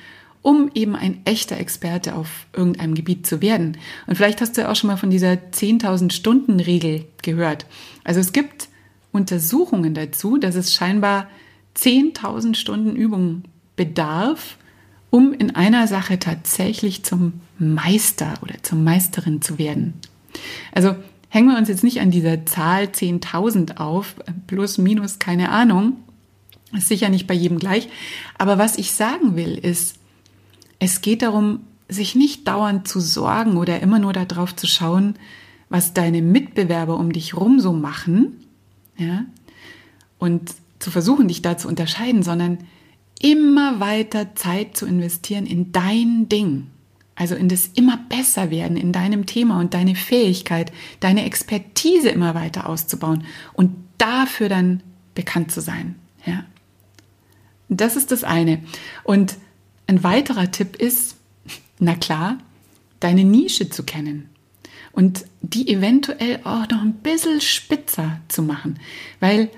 um 0.41 0.69
eben 0.73 0.95
ein 0.95 1.21
echter 1.25 1.57
Experte 1.57 2.15
auf 2.15 2.47
irgendeinem 2.53 2.95
Gebiet 2.95 3.25
zu 3.25 3.41
werden. 3.41 3.77
Und 4.07 4.15
vielleicht 4.15 4.41
hast 4.41 4.57
du 4.57 4.61
ja 4.61 4.71
auch 4.71 4.75
schon 4.75 4.89
mal 4.89 4.97
von 4.97 5.09
dieser 5.09 5.33
10.000 5.33 6.11
Stunden 6.11 6.59
Regel 6.59 7.05
gehört. 7.21 7.65
Also 8.03 8.19
es 8.19 8.33
gibt 8.33 8.67
Untersuchungen 9.11 9.93
dazu, 9.93 10.37
dass 10.37 10.55
es 10.55 10.73
scheinbar 10.73 11.27
10.000 11.77 12.55
Stunden 12.55 12.95
Übung 12.95 13.43
bedarf, 13.75 14.57
um 15.09 15.33
in 15.33 15.55
einer 15.55 15.87
Sache 15.87 16.19
tatsächlich 16.19 17.03
zum 17.03 17.41
Meister 17.57 18.33
oder 18.41 18.55
zur 18.63 18.79
Meisterin 18.79 19.41
zu 19.41 19.59
werden. 19.59 19.93
Also 20.73 20.95
hängen 21.29 21.49
wir 21.49 21.57
uns 21.57 21.69
jetzt 21.69 21.83
nicht 21.83 22.01
an 22.01 22.11
dieser 22.11 22.45
Zahl 22.45 22.85
10.000 22.85 23.77
auf, 23.77 24.15
plus, 24.47 24.77
minus, 24.77 25.19
keine 25.19 25.49
Ahnung. 25.49 25.97
Ist 26.75 26.87
sicher 26.87 27.09
nicht 27.09 27.27
bei 27.27 27.33
jedem 27.33 27.59
gleich. 27.59 27.87
Aber 28.37 28.57
was 28.57 28.77
ich 28.77 28.93
sagen 28.93 29.35
will, 29.35 29.57
ist, 29.57 29.95
es 30.79 31.01
geht 31.01 31.21
darum, 31.21 31.61
sich 31.87 32.15
nicht 32.15 32.47
dauernd 32.47 32.87
zu 32.87 32.99
sorgen 32.99 33.57
oder 33.57 33.79
immer 33.79 33.99
nur 33.99 34.13
darauf 34.13 34.55
zu 34.55 34.67
schauen, 34.67 35.15
was 35.69 35.93
deine 35.93 36.21
Mitbewerber 36.21 36.97
um 36.97 37.11
dich 37.11 37.35
rum 37.35 37.59
so 37.59 37.73
machen, 37.73 38.39
ja, 38.97 39.25
und 40.19 40.53
zu 40.79 40.91
versuchen, 40.91 41.27
dich 41.27 41.41
da 41.41 41.57
zu 41.57 41.67
unterscheiden, 41.67 42.23
sondern 42.23 42.59
immer 43.19 43.79
weiter 43.79 44.35
Zeit 44.35 44.75
zu 44.75 44.85
investieren 44.85 45.45
in 45.45 45.71
dein 45.71 46.27
Ding. 46.29 46.67
Also 47.15 47.35
in 47.35 47.47
das 47.47 47.67
immer 47.67 47.97
besser 48.09 48.49
werden 48.51 48.75
in 48.75 48.91
deinem 48.91 49.25
Thema 49.25 49.59
und 49.59 49.73
deine 49.73 49.95
Fähigkeit, 49.95 50.71
deine 50.99 51.25
Expertise 51.25 52.09
immer 52.09 52.35
weiter 52.35 52.67
auszubauen 52.67 53.23
und 53.53 53.71
dafür 53.97 54.49
dann 54.49 54.81
bekannt 55.15 55.51
zu 55.51 55.61
sein. 55.61 55.95
Ja. 56.25 56.43
Das 57.77 57.95
ist 57.95 58.11
das 58.11 58.23
eine. 58.23 58.59
Und 59.03 59.35
ein 59.87 60.03
weiterer 60.03 60.51
Tipp 60.51 60.75
ist, 60.75 61.15
na 61.79 61.95
klar, 61.95 62.37
deine 62.99 63.23
Nische 63.23 63.69
zu 63.69 63.83
kennen 63.83 64.29
und 64.93 65.25
die 65.41 65.67
eventuell 65.67 66.39
auch 66.43 66.69
noch 66.69 66.81
ein 66.81 66.93
bisschen 66.93 67.41
spitzer 67.41 68.21
zu 68.29 68.41
machen, 68.41 68.79
weil 69.19 69.49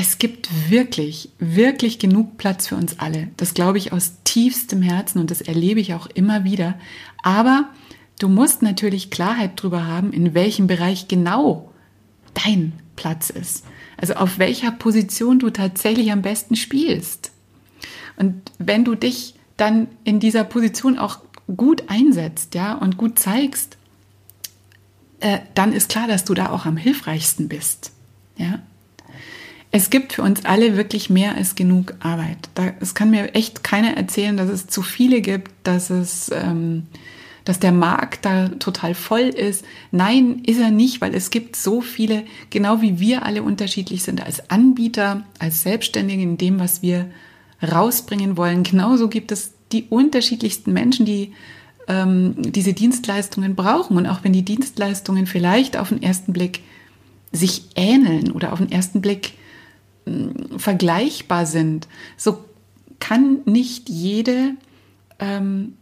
es 0.00 0.18
gibt 0.18 0.70
wirklich, 0.70 1.30
wirklich 1.40 1.98
genug 1.98 2.38
Platz 2.38 2.68
für 2.68 2.76
uns 2.76 3.00
alle. 3.00 3.28
Das 3.36 3.52
glaube 3.52 3.78
ich 3.78 3.92
aus 3.92 4.12
tiefstem 4.22 4.80
Herzen 4.80 5.18
und 5.18 5.30
das 5.30 5.40
erlebe 5.40 5.80
ich 5.80 5.92
auch 5.92 6.06
immer 6.06 6.44
wieder. 6.44 6.78
Aber 7.24 7.68
du 8.20 8.28
musst 8.28 8.62
natürlich 8.62 9.10
Klarheit 9.10 9.52
darüber 9.56 9.86
haben, 9.86 10.12
in 10.12 10.34
welchem 10.34 10.68
Bereich 10.68 11.08
genau 11.08 11.72
dein 12.44 12.74
Platz 12.94 13.28
ist. 13.30 13.64
Also 13.98 14.14
auf 14.14 14.38
welcher 14.38 14.70
Position 14.70 15.38
du 15.38 15.50
tatsächlich 15.50 16.10
am 16.10 16.22
besten 16.22 16.56
spielst. 16.56 17.32
Und 18.16 18.40
wenn 18.58 18.84
du 18.84 18.94
dich 18.94 19.34
dann 19.56 19.88
in 20.04 20.20
dieser 20.20 20.44
Position 20.44 20.98
auch 20.98 21.18
gut 21.54 21.84
einsetzt, 21.88 22.54
ja, 22.54 22.74
und 22.74 22.96
gut 22.96 23.18
zeigst, 23.18 23.76
äh, 25.20 25.40
dann 25.54 25.72
ist 25.72 25.88
klar, 25.88 26.06
dass 26.06 26.24
du 26.24 26.34
da 26.34 26.50
auch 26.50 26.64
am 26.64 26.76
hilfreichsten 26.76 27.48
bist, 27.48 27.92
ja. 28.36 28.60
Es 29.70 29.90
gibt 29.90 30.14
für 30.14 30.22
uns 30.22 30.46
alle 30.46 30.78
wirklich 30.78 31.10
mehr 31.10 31.34
als 31.34 31.54
genug 31.54 31.94
Arbeit. 32.00 32.48
Da, 32.54 32.72
es 32.80 32.94
kann 32.94 33.10
mir 33.10 33.34
echt 33.34 33.62
keiner 33.62 33.98
erzählen, 33.98 34.36
dass 34.38 34.48
es 34.48 34.66
zu 34.66 34.80
viele 34.80 35.20
gibt, 35.20 35.52
dass 35.64 35.90
es, 35.90 36.30
ähm, 36.32 36.86
dass 37.48 37.58
der 37.58 37.72
Markt 37.72 38.26
da 38.26 38.50
total 38.50 38.92
voll 38.92 39.20
ist. 39.22 39.64
Nein, 39.90 40.42
ist 40.44 40.60
er 40.60 40.70
nicht, 40.70 41.00
weil 41.00 41.14
es 41.14 41.30
gibt 41.30 41.56
so 41.56 41.80
viele, 41.80 42.24
genau 42.50 42.82
wie 42.82 43.00
wir 43.00 43.24
alle 43.24 43.42
unterschiedlich 43.42 44.02
sind 44.02 44.22
als 44.22 44.50
Anbieter, 44.50 45.24
als 45.38 45.62
Selbstständige 45.62 46.22
in 46.22 46.36
dem, 46.36 46.60
was 46.60 46.82
wir 46.82 47.10
rausbringen 47.62 48.36
wollen. 48.36 48.64
Genauso 48.64 49.08
gibt 49.08 49.32
es 49.32 49.54
die 49.72 49.84
unterschiedlichsten 49.88 50.74
Menschen, 50.74 51.06
die 51.06 51.32
ähm, 51.86 52.34
diese 52.36 52.74
Dienstleistungen 52.74 53.56
brauchen. 53.56 53.96
Und 53.96 54.06
auch 54.06 54.24
wenn 54.24 54.34
die 54.34 54.44
Dienstleistungen 54.44 55.26
vielleicht 55.26 55.78
auf 55.78 55.88
den 55.88 56.02
ersten 56.02 56.34
Blick 56.34 56.60
sich 57.32 57.62
ähneln 57.76 58.30
oder 58.30 58.52
auf 58.52 58.58
den 58.58 58.70
ersten 58.70 59.00
Blick 59.00 59.32
äh, 60.04 60.58
vergleichbar 60.58 61.46
sind, 61.46 61.88
so 62.18 62.44
kann 63.00 63.38
nicht 63.46 63.88
jede, 63.88 64.50
ähm, 65.18 65.78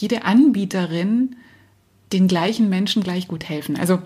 jede 0.00 0.24
Anbieterin 0.24 1.36
den 2.12 2.28
gleichen 2.28 2.68
Menschen 2.68 3.02
gleich 3.02 3.28
gut 3.28 3.48
helfen. 3.48 3.76
Also 3.76 4.00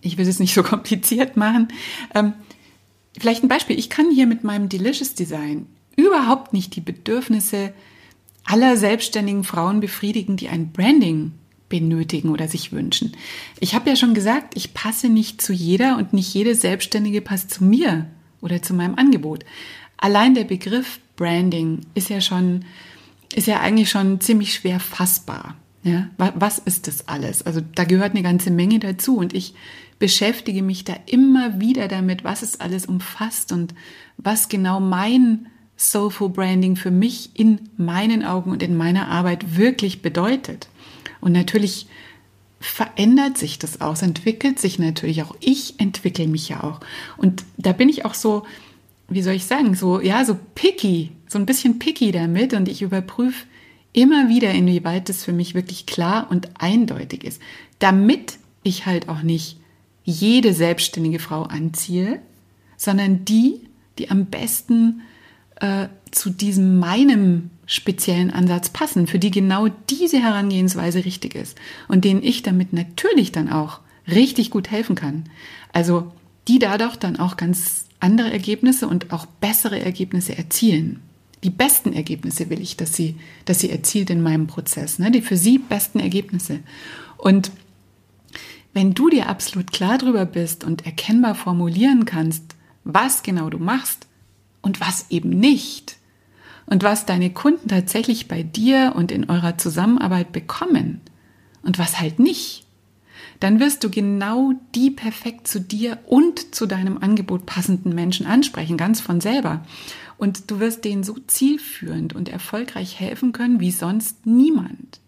ich 0.00 0.18
will 0.18 0.26
es 0.26 0.38
nicht 0.38 0.54
so 0.54 0.62
kompliziert 0.62 1.36
machen. 1.36 1.68
Ähm, 2.14 2.34
vielleicht 3.18 3.42
ein 3.42 3.48
Beispiel. 3.48 3.78
Ich 3.78 3.90
kann 3.90 4.10
hier 4.10 4.26
mit 4.26 4.44
meinem 4.44 4.68
Delicious 4.68 5.14
Design 5.14 5.66
überhaupt 5.96 6.52
nicht 6.52 6.74
die 6.76 6.80
Bedürfnisse 6.80 7.72
aller 8.44 8.76
selbstständigen 8.76 9.44
Frauen 9.44 9.80
befriedigen, 9.80 10.36
die 10.36 10.48
ein 10.48 10.72
Branding 10.72 11.32
benötigen 11.68 12.30
oder 12.30 12.48
sich 12.48 12.72
wünschen. 12.72 13.12
Ich 13.60 13.74
habe 13.74 13.88
ja 13.88 13.96
schon 13.96 14.14
gesagt, 14.14 14.56
ich 14.56 14.74
passe 14.74 15.08
nicht 15.08 15.40
zu 15.40 15.52
jeder 15.52 15.96
und 15.96 16.12
nicht 16.12 16.32
jede 16.34 16.54
Selbstständige 16.54 17.22
passt 17.22 17.50
zu 17.50 17.64
mir 17.64 18.06
oder 18.40 18.60
zu 18.60 18.74
meinem 18.74 18.96
Angebot. 18.96 19.44
Allein 19.96 20.34
der 20.34 20.44
Begriff 20.44 20.98
Branding 21.16 21.80
ist 21.94 22.10
ja 22.10 22.20
schon, 22.20 22.64
ist 23.34 23.46
ja 23.46 23.60
eigentlich 23.60 23.90
schon 23.90 24.20
ziemlich 24.20 24.54
schwer 24.54 24.80
fassbar. 24.80 25.56
Ja, 25.84 26.08
was 26.16 26.60
ist 26.60 26.86
das 26.86 27.08
alles? 27.08 27.44
Also 27.44 27.60
da 27.74 27.84
gehört 27.84 28.12
eine 28.12 28.22
ganze 28.22 28.52
Menge 28.52 28.78
dazu 28.78 29.16
und 29.16 29.34
ich 29.34 29.54
beschäftige 29.98 30.62
mich 30.62 30.84
da 30.84 30.94
immer 31.06 31.60
wieder 31.60 31.88
damit, 31.88 32.22
was 32.22 32.42
es 32.42 32.60
alles 32.60 32.86
umfasst 32.86 33.50
und 33.50 33.74
was 34.16 34.48
genau 34.48 34.78
mein 34.78 35.46
Soulful 35.76 36.28
Branding 36.28 36.76
für 36.76 36.92
mich 36.92 37.30
in 37.34 37.68
meinen 37.76 38.24
Augen 38.24 38.50
und 38.50 38.62
in 38.62 38.76
meiner 38.76 39.08
Arbeit 39.08 39.56
wirklich 39.56 40.02
bedeutet. 40.02 40.68
Und 41.20 41.32
natürlich 41.32 41.88
verändert 42.60 43.38
sich 43.38 43.58
das 43.58 43.80
auch, 43.80 43.94
es 43.94 44.02
entwickelt 44.02 44.60
sich 44.60 44.78
natürlich 44.78 45.22
auch. 45.22 45.34
Ich 45.40 45.80
entwickle 45.80 46.28
mich 46.28 46.48
ja 46.48 46.62
auch. 46.62 46.80
Und 47.16 47.44
da 47.56 47.72
bin 47.72 47.88
ich 47.88 48.04
auch 48.04 48.14
so, 48.14 48.44
wie 49.08 49.22
soll 49.22 49.34
ich 49.34 49.46
sagen, 49.46 49.74
so, 49.74 50.00
ja, 50.00 50.24
so 50.24 50.38
picky, 50.54 51.10
so 51.32 51.38
ein 51.38 51.46
bisschen 51.46 51.78
picky 51.78 52.12
damit 52.12 52.54
und 52.54 52.68
ich 52.68 52.82
überprüfe 52.82 53.46
immer 53.92 54.28
wieder, 54.28 54.50
inwieweit 54.52 55.08
das 55.08 55.24
für 55.24 55.32
mich 55.32 55.54
wirklich 55.54 55.86
klar 55.86 56.28
und 56.30 56.48
eindeutig 56.58 57.24
ist, 57.24 57.42
damit 57.78 58.38
ich 58.62 58.86
halt 58.86 59.08
auch 59.08 59.22
nicht 59.22 59.58
jede 60.04 60.54
selbstständige 60.54 61.18
Frau 61.18 61.42
anziehe, 61.42 62.20
sondern 62.76 63.24
die, 63.24 63.60
die 63.98 64.10
am 64.10 64.26
besten 64.26 65.02
äh, 65.56 65.88
zu 66.10 66.30
diesem 66.30 66.78
meinem 66.78 67.50
speziellen 67.66 68.30
Ansatz 68.30 68.70
passen, 68.70 69.06
für 69.06 69.18
die 69.18 69.30
genau 69.30 69.68
diese 69.88 70.18
Herangehensweise 70.18 71.04
richtig 71.04 71.34
ist 71.34 71.58
und 71.88 72.04
denen 72.04 72.22
ich 72.22 72.42
damit 72.42 72.72
natürlich 72.72 73.32
dann 73.32 73.50
auch 73.50 73.80
richtig 74.10 74.50
gut 74.50 74.70
helfen 74.70 74.96
kann. 74.96 75.24
Also 75.72 76.12
die 76.48 76.58
dadurch 76.58 76.96
dann 76.96 77.18
auch 77.18 77.36
ganz 77.36 77.86
andere 78.00 78.32
Ergebnisse 78.32 78.88
und 78.88 79.12
auch 79.12 79.26
bessere 79.26 79.80
Ergebnisse 79.80 80.36
erzielen. 80.36 81.00
Die 81.44 81.50
besten 81.50 81.92
Ergebnisse 81.92 82.50
will 82.50 82.60
ich, 82.60 82.76
dass 82.76 82.94
sie, 82.94 83.16
dass 83.44 83.60
sie 83.60 83.70
erzielt 83.70 84.10
in 84.10 84.22
meinem 84.22 84.46
Prozess, 84.46 84.98
ne? 84.98 85.10
die 85.10 85.22
für 85.22 85.36
sie 85.36 85.58
besten 85.58 85.98
Ergebnisse. 85.98 86.60
Und 87.18 87.50
wenn 88.72 88.94
du 88.94 89.10
dir 89.10 89.28
absolut 89.28 89.72
klar 89.72 89.98
darüber 89.98 90.24
bist 90.24 90.64
und 90.64 90.86
erkennbar 90.86 91.34
formulieren 91.34 92.04
kannst, 92.04 92.56
was 92.84 93.22
genau 93.22 93.50
du 93.50 93.58
machst, 93.58 94.06
und 94.62 94.80
was 94.80 95.06
eben 95.10 95.30
nicht. 95.30 95.98
Und 96.66 96.84
was 96.84 97.04
deine 97.04 97.30
Kunden 97.30 97.68
tatsächlich 97.68 98.28
bei 98.28 98.42
dir 98.42 98.92
und 98.94 99.12
in 99.12 99.28
eurer 99.28 99.58
Zusammenarbeit 99.58 100.32
bekommen 100.32 101.00
und 101.62 101.78
was 101.78 102.00
halt 102.00 102.18
nicht. 102.18 102.64
Dann 103.40 103.58
wirst 103.58 103.82
du 103.82 103.90
genau 103.90 104.52
die 104.74 104.90
perfekt 104.90 105.48
zu 105.48 105.60
dir 105.60 105.98
und 106.06 106.54
zu 106.54 106.66
deinem 106.66 106.98
Angebot 106.98 107.44
passenden 107.44 107.94
Menschen 107.94 108.26
ansprechen, 108.26 108.76
ganz 108.76 109.00
von 109.00 109.20
selber. 109.20 109.64
Und 110.22 110.52
du 110.52 110.60
wirst 110.60 110.84
denen 110.84 111.02
so 111.02 111.16
zielführend 111.26 112.14
und 112.14 112.28
erfolgreich 112.28 113.00
helfen 113.00 113.32
können 113.32 113.58
wie 113.58 113.72
sonst 113.72 114.24
niemand. 114.24 115.00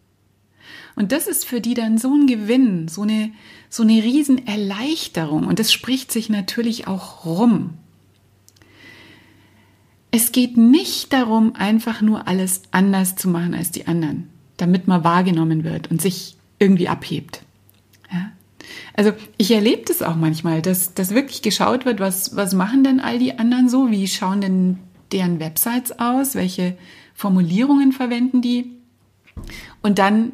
Und 0.97 1.13
das 1.13 1.29
ist 1.29 1.45
für 1.45 1.61
die 1.61 1.75
dann 1.75 1.99
so 1.99 2.13
ein 2.13 2.27
Gewinn, 2.27 2.89
so 2.89 3.03
eine, 3.03 3.31
so 3.69 3.85
eine 3.85 4.03
Riesenerleichterung. 4.03 5.47
Und 5.47 5.61
das 5.61 5.73
spricht 5.73 6.11
sich 6.11 6.31
natürlich 6.31 6.89
auch 6.89 7.25
rum. 7.25 7.75
Es 10.11 10.33
geht 10.33 10.57
nicht 10.57 11.13
darum, 11.13 11.55
einfach 11.55 12.01
nur 12.01 12.27
alles 12.27 12.63
anders 12.73 13.15
zu 13.15 13.29
machen 13.29 13.55
als 13.55 13.71
die 13.71 13.87
anderen, 13.87 14.29
damit 14.57 14.89
man 14.89 15.05
wahrgenommen 15.05 15.63
wird 15.63 15.93
und 15.93 16.03
sich 16.03 16.35
irgendwie 16.59 16.89
abhebt. 16.89 17.43
Ja? 18.13 18.33
Also 18.95 19.13
ich 19.37 19.53
erlebe 19.53 19.85
das 19.87 20.03
auch 20.03 20.17
manchmal, 20.17 20.61
dass, 20.61 20.93
dass 20.95 21.15
wirklich 21.15 21.41
geschaut 21.41 21.85
wird, 21.85 22.01
was, 22.01 22.35
was 22.35 22.53
machen 22.53 22.83
denn 22.83 22.99
all 22.99 23.21
die 23.21 23.39
anderen 23.39 23.69
so? 23.69 23.93
Wie 23.93 24.09
schauen 24.09 24.41
denn 24.41 24.79
deren 25.13 25.41
Websites 25.41 25.99
aus? 25.99 26.35
Welche 26.35 26.77
Formulierungen 27.15 27.93
verwenden 27.93 28.43
die 28.43 28.75
und 29.83 29.99
dann 29.99 30.33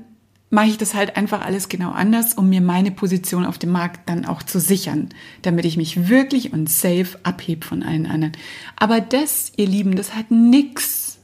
mache 0.51 0.67
ich 0.67 0.79
das 0.79 0.95
halt 0.95 1.17
einfach 1.17 1.45
alles 1.45 1.69
genau 1.69 1.91
anders, 1.91 2.35
um 2.35 2.49
mir 2.49 2.61
meine 2.61 2.91
Position 2.91 3.47
auf 3.47 3.59
dem 3.59 3.71
Markt 3.71 4.09
dann 4.09 4.25
auch 4.25 4.43
zu 4.43 4.59
sichern, 4.59 5.11
damit 5.43 5.65
ich 5.65 5.77
mich 5.77 6.09
wirklich 6.09 6.53
und 6.53 6.69
safe 6.69 7.19
abhebe 7.23 7.65
von 7.65 7.83
allen 7.83 8.07
anderen. 8.07 8.33
Aber 8.77 9.01
das, 9.01 9.53
ihr 9.57 9.67
Lieben, 9.67 9.95
das 9.95 10.15
hat 10.17 10.31
nix, 10.31 11.19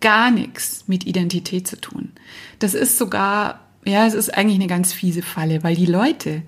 gar 0.00 0.30
nichts 0.30 0.84
mit 0.86 1.06
Identität 1.06 1.66
zu 1.66 1.80
tun. 1.80 2.12
Das 2.60 2.74
ist 2.74 2.98
sogar, 2.98 3.66
ja, 3.84 4.06
es 4.06 4.14
ist 4.14 4.32
eigentlich 4.32 4.58
eine 4.60 4.68
ganz 4.68 4.92
fiese 4.92 5.22
Falle, 5.22 5.64
weil 5.64 5.74
die 5.74 5.86
Leute, 5.86 6.42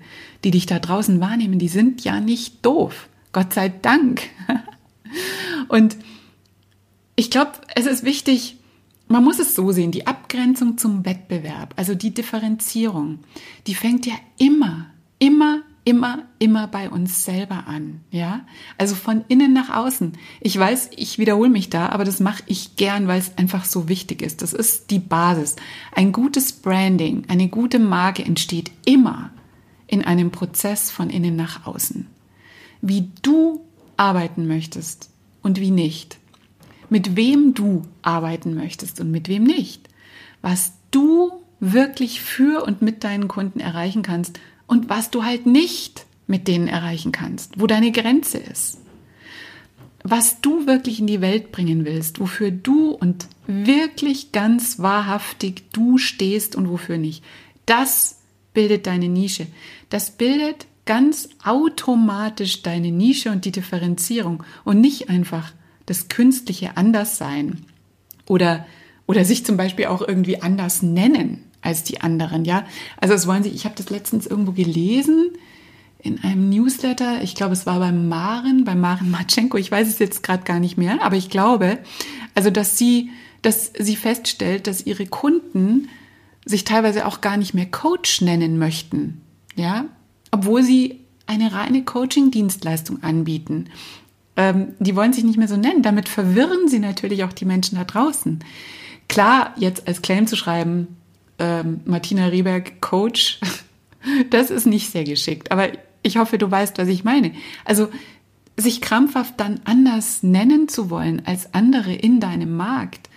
die 0.45 0.51
dich 0.51 0.65
da 0.65 0.79
draußen 0.79 1.19
wahrnehmen, 1.19 1.59
die 1.59 1.67
sind 1.67 2.01
ja 2.05 2.21
nicht 2.21 2.65
doof. 2.65 3.09
Gott 3.33 3.53
sei 3.53 3.67
Dank. 3.69 4.21
Und 5.67 5.97
ich 7.15 7.29
glaube, 7.29 7.51
es 7.75 7.85
ist 7.85 8.03
wichtig, 8.03 8.57
man 9.07 9.23
muss 9.23 9.39
es 9.39 9.55
so 9.55 9.71
sehen, 9.71 9.91
die 9.91 10.07
Abgrenzung 10.07 10.77
zum 10.77 11.05
Wettbewerb, 11.05 11.73
also 11.75 11.95
die 11.95 12.13
Differenzierung, 12.13 13.19
die 13.67 13.75
fängt 13.75 14.05
ja 14.05 14.13
immer, 14.37 14.87
immer, 15.19 15.63
immer, 15.83 16.23
immer 16.39 16.67
bei 16.67 16.89
uns 16.89 17.25
selber 17.25 17.67
an, 17.67 18.01
ja? 18.11 18.45
Also 18.77 18.95
von 18.95 19.25
innen 19.27 19.51
nach 19.51 19.69
außen. 19.69 20.13
Ich 20.39 20.57
weiß, 20.57 20.91
ich 20.95 21.17
wiederhole 21.19 21.49
mich 21.49 21.69
da, 21.69 21.89
aber 21.89 22.05
das 22.05 22.19
mache 22.19 22.43
ich 22.45 22.75
gern, 22.75 23.07
weil 23.07 23.19
es 23.19 23.37
einfach 23.37 23.65
so 23.65 23.89
wichtig 23.89 24.21
ist. 24.21 24.41
Das 24.41 24.53
ist 24.53 24.91
die 24.91 24.99
Basis. 24.99 25.55
Ein 25.93 26.11
gutes 26.11 26.53
Branding, 26.53 27.23
eine 27.27 27.49
gute 27.49 27.79
Marke 27.79 28.23
entsteht 28.23 28.71
immer 28.85 29.31
in 29.87 30.05
einem 30.05 30.31
Prozess 30.31 30.89
von 30.89 31.09
innen 31.09 31.35
nach 31.35 31.65
außen. 31.65 32.07
Wie 32.81 33.09
du 33.21 33.61
arbeiten 33.97 34.47
möchtest 34.47 35.09
und 35.41 35.59
wie 35.59 35.71
nicht 35.71 36.20
mit 36.91 37.15
wem 37.15 37.53
du 37.53 37.83
arbeiten 38.01 38.53
möchtest 38.53 38.99
und 38.99 39.11
mit 39.11 39.29
wem 39.29 39.43
nicht, 39.43 39.87
was 40.41 40.73
du 40.91 41.31
wirklich 41.61 42.21
für 42.21 42.65
und 42.65 42.81
mit 42.81 43.05
deinen 43.05 43.29
Kunden 43.29 43.61
erreichen 43.61 44.01
kannst 44.03 44.39
und 44.67 44.89
was 44.89 45.09
du 45.09 45.23
halt 45.23 45.45
nicht 45.45 46.05
mit 46.27 46.49
denen 46.49 46.67
erreichen 46.67 47.13
kannst, 47.13 47.59
wo 47.59 47.65
deine 47.65 47.93
Grenze 47.93 48.39
ist. 48.39 48.79
Was 50.03 50.41
du 50.41 50.67
wirklich 50.67 50.99
in 50.99 51.07
die 51.07 51.21
Welt 51.21 51.53
bringen 51.53 51.85
willst, 51.85 52.19
wofür 52.19 52.51
du 52.51 52.89
und 52.89 53.27
wirklich 53.47 54.33
ganz 54.33 54.79
wahrhaftig 54.79 55.63
du 55.71 55.97
stehst 55.97 56.57
und 56.57 56.69
wofür 56.69 56.97
nicht. 56.97 57.23
Das 57.65 58.19
bildet 58.53 58.85
deine 58.85 59.07
Nische. 59.07 59.47
Das 59.89 60.11
bildet 60.11 60.65
ganz 60.85 61.29
automatisch 61.43 62.63
deine 62.63 62.91
Nische 62.91 63.31
und 63.31 63.45
die 63.45 63.51
Differenzierung 63.51 64.43
und 64.65 64.81
nicht 64.81 65.09
einfach 65.09 65.53
das 65.91 66.07
künstliche 66.07 66.77
Anderssein 66.77 67.65
oder, 68.25 68.65
oder 69.07 69.25
sich 69.25 69.45
zum 69.45 69.57
Beispiel 69.57 69.87
auch 69.87 70.01
irgendwie 70.01 70.41
anders 70.41 70.81
nennen 70.81 71.43
als 71.61 71.83
die 71.83 71.99
anderen, 71.99 72.45
ja. 72.45 72.65
Also 72.97 73.13
es 73.13 73.27
wollen 73.27 73.43
sie, 73.43 73.49
ich 73.49 73.65
habe 73.65 73.75
das 73.75 73.89
letztens 73.89 74.25
irgendwo 74.25 74.53
gelesen 74.53 75.31
in 75.99 76.23
einem 76.23 76.49
Newsletter, 76.49 77.21
ich 77.21 77.35
glaube, 77.35 77.53
es 77.53 77.65
war 77.65 77.79
beim 77.79 78.07
Maren, 78.07 78.63
bei 78.63 78.73
Maren 78.73 79.11
Matschenko, 79.11 79.57
ich 79.57 79.69
weiß 79.69 79.87
es 79.87 79.99
jetzt 79.99 80.23
gerade 80.23 80.43
gar 80.43 80.59
nicht 80.59 80.77
mehr, 80.77 81.03
aber 81.03 81.17
ich 81.17 81.29
glaube, 81.29 81.77
also 82.33 82.49
dass 82.49 82.77
sie, 82.77 83.11
dass 83.41 83.71
sie 83.77 83.97
feststellt, 83.97 84.67
dass 84.67 84.85
ihre 84.85 85.05
Kunden 85.05 85.89
sich 86.45 86.63
teilweise 86.63 87.05
auch 87.05 87.19
gar 87.19 87.35
nicht 87.35 87.53
mehr 87.53 87.67
Coach 87.67 88.21
nennen 88.21 88.57
möchten, 88.57 89.21
ja, 89.55 89.85
obwohl 90.31 90.63
sie 90.63 91.01
eine 91.27 91.51
reine 91.53 91.83
Coaching-Dienstleistung 91.83 93.03
anbieten 93.03 93.69
ähm, 94.35 94.73
die 94.79 94.95
wollen 94.95 95.13
sich 95.13 95.23
nicht 95.23 95.37
mehr 95.37 95.47
so 95.47 95.57
nennen. 95.57 95.81
Damit 95.81 96.09
verwirren 96.09 96.67
sie 96.67 96.79
natürlich 96.79 97.23
auch 97.23 97.33
die 97.33 97.45
Menschen 97.45 97.77
da 97.77 97.83
draußen. 97.83 98.43
Klar, 99.07 99.53
jetzt 99.57 99.87
als 99.87 100.01
Claim 100.01 100.27
zu 100.27 100.35
schreiben, 100.35 100.87
ähm, 101.39 101.81
Martina 101.85 102.27
Rieberg, 102.27 102.81
Coach, 102.81 103.39
das 104.29 104.49
ist 104.49 104.65
nicht 104.65 104.91
sehr 104.91 105.03
geschickt. 105.03 105.51
Aber 105.51 105.69
ich 106.03 106.17
hoffe, 106.17 106.37
du 106.37 106.49
weißt, 106.49 106.77
was 106.77 106.87
ich 106.87 107.03
meine. 107.03 107.33
Also 107.65 107.89
sich 108.57 108.81
krampfhaft 108.81 109.39
dann 109.39 109.59
anders 109.63 110.23
nennen 110.23 110.67
zu 110.67 110.89
wollen 110.89 111.23
als 111.25 111.53
andere 111.53 111.93
in 111.93 112.19
deinem 112.19 112.55
Markt, 112.55 113.09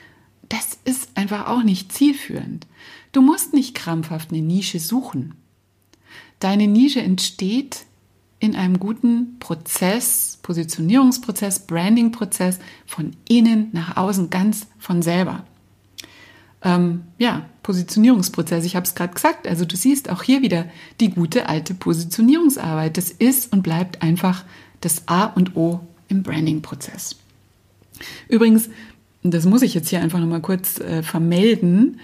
das 0.48 0.78
ist 0.84 1.10
einfach 1.16 1.46
auch 1.46 1.62
nicht 1.62 1.92
zielführend. 1.92 2.66
Du 3.12 3.22
musst 3.22 3.54
nicht 3.54 3.74
krampfhaft 3.74 4.30
eine 4.30 4.42
Nische 4.42 4.78
suchen. 4.78 5.34
Deine 6.38 6.66
Nische 6.66 7.00
entsteht 7.00 7.86
in 8.44 8.56
einem 8.56 8.78
guten 8.78 9.38
Prozess, 9.40 10.38
Positionierungsprozess, 10.42 11.60
Brandingprozess 11.60 12.58
von 12.84 13.16
innen 13.26 13.70
nach 13.72 13.96
außen 13.96 14.28
ganz 14.28 14.66
von 14.78 15.00
selber. 15.00 15.44
Ähm, 16.62 17.04
ja, 17.16 17.46
Positionierungsprozess, 17.62 18.66
ich 18.66 18.76
habe 18.76 18.84
es 18.84 18.94
gerade 18.94 19.14
gesagt, 19.14 19.48
also 19.48 19.64
du 19.64 19.76
siehst 19.76 20.10
auch 20.10 20.22
hier 20.22 20.42
wieder 20.42 20.66
die 21.00 21.08
gute 21.08 21.48
alte 21.48 21.72
Positionierungsarbeit. 21.72 22.98
Das 22.98 23.10
ist 23.10 23.50
und 23.50 23.62
bleibt 23.62 24.02
einfach 24.02 24.44
das 24.82 25.08
A 25.08 25.24
und 25.24 25.56
O 25.56 25.80
im 26.08 26.22
Brandingprozess. 26.22 27.16
Übrigens, 28.28 28.68
das 29.22 29.46
muss 29.46 29.62
ich 29.62 29.72
jetzt 29.72 29.88
hier 29.88 30.02
einfach 30.02 30.20
nochmal 30.20 30.42
kurz 30.42 30.78
äh, 30.80 31.02
vermelden, 31.02 31.98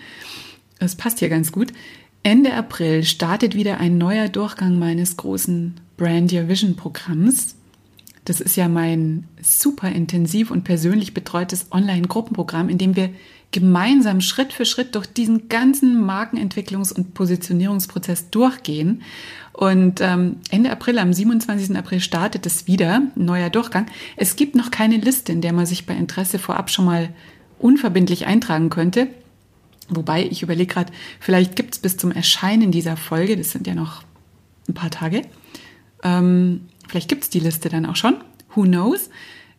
das 0.79 0.94
passt 0.94 1.18
hier 1.18 1.29
ganz 1.29 1.53
gut. 1.53 1.74
Ende 2.22 2.55
April 2.55 3.05
startet 3.05 3.55
wieder 3.55 3.79
ein 3.79 3.98
neuer 3.98 4.29
Durchgang 4.29 4.79
meines 4.79 5.18
großen 5.18 5.74
Brand 6.00 6.32
Your 6.32 6.48
Vision 6.48 6.76
Programms. 6.76 7.56
Das 8.24 8.40
ist 8.40 8.56
ja 8.56 8.68
mein 8.68 9.28
super 9.42 9.90
intensiv 9.90 10.50
und 10.50 10.64
persönlich 10.64 11.12
betreutes 11.12 11.66
Online-Gruppenprogramm, 11.72 12.70
in 12.70 12.78
dem 12.78 12.96
wir 12.96 13.10
gemeinsam 13.50 14.22
Schritt 14.22 14.54
für 14.54 14.64
Schritt 14.64 14.94
durch 14.94 15.04
diesen 15.04 15.50
ganzen 15.50 16.02
Markenentwicklungs- 16.02 16.94
und 16.94 17.12
Positionierungsprozess 17.12 18.30
durchgehen. 18.30 19.02
Und 19.52 20.00
ähm, 20.00 20.36
Ende 20.50 20.70
April, 20.70 20.98
am 20.98 21.12
27. 21.12 21.76
April 21.76 22.00
startet 22.00 22.46
es 22.46 22.66
wieder, 22.66 23.02
neuer 23.14 23.50
Durchgang. 23.50 23.84
Es 24.16 24.36
gibt 24.36 24.54
noch 24.54 24.70
keine 24.70 24.96
Liste, 24.96 25.32
in 25.32 25.42
der 25.42 25.52
man 25.52 25.66
sich 25.66 25.84
bei 25.84 25.94
Interesse 25.94 26.38
vorab 26.38 26.70
schon 26.70 26.86
mal 26.86 27.10
unverbindlich 27.58 28.24
eintragen 28.24 28.70
könnte. 28.70 29.08
Wobei, 29.90 30.24
ich 30.24 30.42
überlege 30.42 30.72
gerade, 30.72 30.92
vielleicht 31.18 31.56
gibt 31.56 31.74
es 31.74 31.78
bis 31.78 31.98
zum 31.98 32.10
Erscheinen 32.10 32.72
dieser 32.72 32.96
Folge, 32.96 33.36
das 33.36 33.50
sind 33.50 33.66
ja 33.66 33.74
noch 33.74 34.02
ein 34.66 34.72
paar 34.72 34.90
Tage, 34.90 35.26
ähm, 36.02 36.62
vielleicht 36.88 37.08
gibt 37.08 37.24
es 37.24 37.30
die 37.30 37.40
Liste 37.40 37.68
dann 37.68 37.86
auch 37.86 37.96
schon, 37.96 38.16
who 38.54 38.62
knows. 38.62 39.10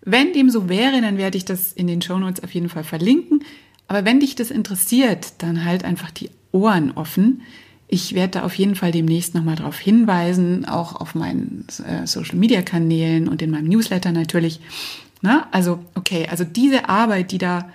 Wenn 0.04 0.34
dem 0.34 0.50
so 0.50 0.68
wäre, 0.68 1.00
dann 1.02 1.18
werde 1.18 1.38
ich 1.38 1.46
das 1.46 1.74
in 1.74 1.88
den 1.88 2.02
Shownotes 2.02 2.44
auf 2.44 2.54
jeden 2.54 2.70
Fall 2.70 2.84
verlinken. 2.84 3.44
Aber 3.88 4.06
wenn 4.06 4.20
dich 4.20 4.36
das 4.36 4.52
interessiert, 4.52 5.34
dann 5.40 5.66
halt 5.66 5.84
einfach 5.84 6.12
die 6.12 6.32
Ohren 6.52 6.92
offen. 6.92 7.42
Ich 7.88 8.16
werde 8.16 8.40
da 8.40 8.44
auf 8.44 8.56
jeden 8.56 8.76
Fall 8.76 8.92
demnächst 8.92 9.36
nochmal 9.36 9.58
darauf 9.58 9.78
hinweisen, 9.78 10.66
auch 10.66 10.96
auf 10.96 11.14
meinen 11.14 11.68
äh, 11.86 12.08
Social-Media-Kanälen 12.08 13.28
und 13.28 13.42
in 13.42 13.52
meinem 13.52 13.68
Newsletter 13.68 14.12
natürlich. 14.12 14.62
Na, 15.22 15.48
also, 15.52 15.80
okay, 15.96 16.28
also 16.30 16.44
diese 16.44 16.90
Arbeit, 16.90 17.32
die 17.32 17.38
da 17.38 17.70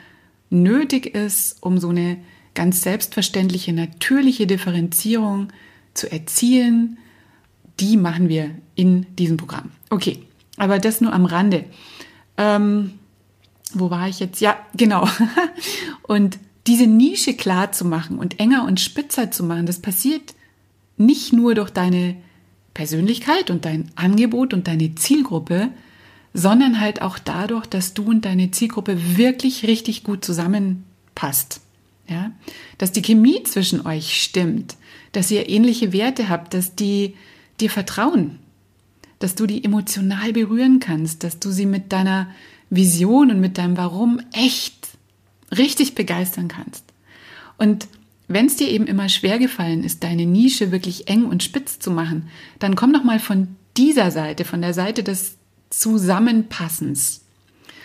nötig 0.50 1.14
ist, 1.14 1.62
um 1.62 1.78
so 1.78 1.90
eine 1.90 2.16
ganz 2.54 2.80
selbstverständliche, 2.82 3.72
natürliche 3.72 4.46
Differenzierung 4.46 5.48
zu 5.94 6.10
erzielen, 6.10 6.98
die 7.80 7.96
machen 7.96 8.28
wir 8.28 8.50
in 8.74 9.06
diesem 9.16 9.36
Programm. 9.36 9.70
Okay, 9.90 10.22
aber 10.56 10.78
das 10.78 11.00
nur 11.00 11.12
am 11.12 11.26
Rande. 11.26 11.64
Ähm, 12.36 12.92
wo 13.72 13.90
war 13.90 14.08
ich 14.08 14.20
jetzt? 14.20 14.40
Ja, 14.40 14.56
genau. 14.74 15.08
und 16.02 16.38
diese 16.66 16.86
Nische 16.86 17.34
klar 17.34 17.72
zu 17.72 17.84
machen 17.84 18.18
und 18.18 18.40
enger 18.40 18.64
und 18.64 18.80
spitzer 18.80 19.30
zu 19.30 19.44
machen, 19.44 19.66
das 19.66 19.80
passiert 19.80 20.34
nicht 20.96 21.32
nur 21.32 21.54
durch 21.54 21.70
deine 21.70 22.16
Persönlichkeit 22.74 23.50
und 23.50 23.64
dein 23.64 23.90
Angebot 23.94 24.52
und 24.52 24.66
deine 24.66 24.94
Zielgruppe, 24.94 25.70
sondern 26.34 26.80
halt 26.80 27.02
auch 27.02 27.18
dadurch, 27.18 27.66
dass 27.66 27.94
du 27.94 28.10
und 28.10 28.24
deine 28.24 28.50
Zielgruppe 28.50 29.16
wirklich 29.16 29.66
richtig 29.66 30.04
gut 30.04 30.24
zusammenpasst. 30.24 31.60
Ja, 32.08 32.30
dass 32.78 32.92
die 32.92 33.02
Chemie 33.02 33.42
zwischen 33.42 33.84
euch 33.84 34.22
stimmt, 34.22 34.76
dass 35.10 35.30
ihr 35.30 35.48
ähnliche 35.48 35.92
Werte 35.92 36.28
habt, 36.28 36.54
dass 36.54 36.76
die 36.76 37.14
dir 37.60 37.70
vertrauen, 37.70 38.38
dass 39.18 39.34
du 39.34 39.46
die 39.46 39.64
emotional 39.64 40.32
berühren 40.32 40.80
kannst, 40.80 41.24
dass 41.24 41.38
du 41.38 41.50
sie 41.50 41.66
mit 41.66 41.92
deiner 41.92 42.28
Vision 42.70 43.30
und 43.30 43.40
mit 43.40 43.58
deinem 43.58 43.76
Warum 43.76 44.20
echt 44.32 44.88
richtig 45.56 45.94
begeistern 45.94 46.48
kannst. 46.48 46.84
Und 47.58 47.88
wenn 48.28 48.46
es 48.46 48.56
dir 48.56 48.68
eben 48.68 48.86
immer 48.86 49.08
schwer 49.08 49.38
gefallen 49.38 49.84
ist, 49.84 50.02
deine 50.02 50.26
Nische 50.26 50.72
wirklich 50.72 51.08
eng 51.08 51.24
und 51.24 51.42
spitz 51.42 51.78
zu 51.78 51.90
machen, 51.90 52.28
dann 52.58 52.74
komm 52.74 52.92
doch 52.92 53.04
mal 53.04 53.20
von 53.20 53.48
dieser 53.76 54.10
Seite, 54.10 54.44
von 54.44 54.62
der 54.62 54.74
Seite 54.74 55.02
des 55.02 55.36
Zusammenpassens 55.70 57.22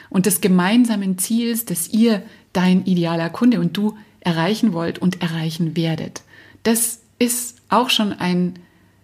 und 0.10 0.26
des 0.26 0.42
gemeinsamen 0.42 1.18
Ziels, 1.18 1.66
dass 1.66 1.90
ihr 1.90 2.24
dein 2.54 2.86
idealer 2.86 3.30
Kunde 3.30 3.60
und 3.60 3.78
du 3.78 3.98
erreichen 4.20 4.74
wollt 4.74 5.00
und 5.00 5.22
erreichen 5.22 5.76
werdet. 5.76 6.22
Das 6.64 7.00
ist 7.20 7.58
auch 7.70 7.90
schon 7.90 8.14
ein, 8.14 8.56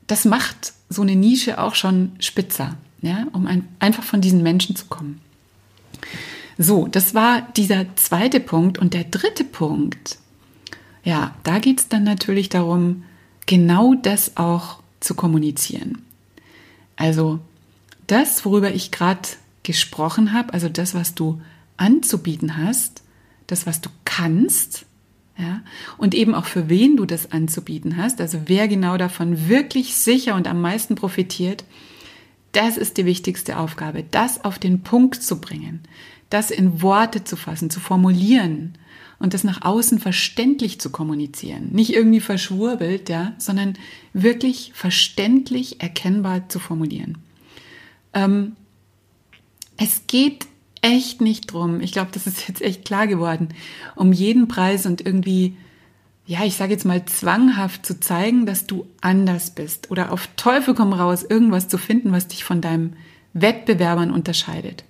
das 0.07 0.25
macht 0.25 0.73
so 0.89 1.01
eine 1.01 1.15
Nische 1.15 1.59
auch 1.59 1.75
schon 1.75 2.13
spitzer, 2.19 2.77
ja, 3.01 3.27
um 3.33 3.45
ein, 3.45 3.67
einfach 3.79 4.03
von 4.03 4.21
diesen 4.21 4.41
Menschen 4.41 4.75
zu 4.75 4.85
kommen. 4.85 5.21
So, 6.57 6.87
das 6.87 7.13
war 7.13 7.41
dieser 7.55 7.95
zweite 7.95 8.39
Punkt. 8.39 8.79
Und 8.79 8.93
der 8.93 9.03
dritte 9.03 9.43
Punkt, 9.43 10.17
ja, 11.03 11.35
da 11.43 11.59
geht 11.59 11.79
es 11.79 11.87
dann 11.87 12.03
natürlich 12.03 12.49
darum, 12.49 13.03
genau 13.45 13.93
das 13.93 14.37
auch 14.37 14.79
zu 14.99 15.13
kommunizieren. 15.13 16.01
Also 16.95 17.39
das, 18.07 18.43
worüber 18.43 18.73
ich 18.73 18.91
gerade 18.91 19.29
gesprochen 19.63 20.33
habe, 20.33 20.53
also 20.53 20.69
das, 20.69 20.95
was 20.95 21.13
du 21.13 21.41
anzubieten 21.77 22.57
hast, 22.57 23.03
das, 23.45 23.67
was 23.67 23.81
du 23.81 23.89
kannst, 24.03 24.86
ja, 25.37 25.61
und 25.97 26.15
eben 26.15 26.33
auch 26.33 26.45
für 26.45 26.69
wen 26.69 26.97
du 26.97 27.05
das 27.05 27.31
anzubieten 27.31 27.97
hast, 27.97 28.19
also 28.21 28.41
wer 28.45 28.67
genau 28.67 28.97
davon 28.97 29.47
wirklich 29.47 29.95
sicher 29.95 30.35
und 30.35 30.47
am 30.47 30.61
meisten 30.61 30.95
profitiert, 30.95 31.63
das 32.53 32.77
ist 32.77 32.97
die 32.97 33.05
wichtigste 33.05 33.57
Aufgabe, 33.57 34.03
das 34.09 34.43
auf 34.43 34.57
den 34.57 34.81
Punkt 34.81 35.21
zu 35.21 35.39
bringen, 35.39 35.81
das 36.29 36.49
in 36.49 36.81
Worte 36.81 37.23
zu 37.23 37.35
fassen, 37.35 37.69
zu 37.69 37.79
formulieren 37.79 38.77
und 39.19 39.33
das 39.33 39.43
nach 39.43 39.63
außen 39.63 39.99
verständlich 39.99 40.79
zu 40.79 40.89
kommunizieren. 40.89 41.69
Nicht 41.71 41.93
irgendwie 41.93 42.19
verschwurbelt, 42.19 43.09
ja, 43.09 43.33
sondern 43.37 43.73
wirklich 44.13 44.71
verständlich 44.73 45.81
erkennbar 45.81 46.49
zu 46.49 46.59
formulieren. 46.59 47.19
Ähm, 48.13 48.55
es 49.77 50.07
geht 50.07 50.47
echt 50.87 51.21
nicht 51.21 51.51
drum, 51.51 51.81
ich 51.81 51.91
glaube, 51.91 52.11
das 52.13 52.27
ist 52.27 52.47
jetzt 52.47 52.61
echt 52.61 52.85
klar 52.85 53.07
geworden, 53.07 53.49
um 53.95 54.13
jeden 54.13 54.47
Preis 54.47 54.85
und 54.85 55.05
irgendwie, 55.05 55.57
ja, 56.25 56.45
ich 56.45 56.55
sage 56.55 56.71
jetzt 56.71 56.85
mal 56.85 57.05
zwanghaft 57.05 57.85
zu 57.85 57.99
zeigen, 57.99 58.45
dass 58.45 58.67
du 58.67 58.87
anders 59.01 59.51
bist 59.51 59.91
oder 59.91 60.11
auf 60.11 60.29
Teufel 60.37 60.73
komm 60.73 60.93
raus, 60.93 61.23
irgendwas 61.23 61.67
zu 61.67 61.77
finden, 61.77 62.11
was 62.11 62.27
dich 62.27 62.43
von 62.43 62.61
deinem 62.61 62.93
Wettbewerbern 63.33 64.11
unterscheidet. 64.11 64.85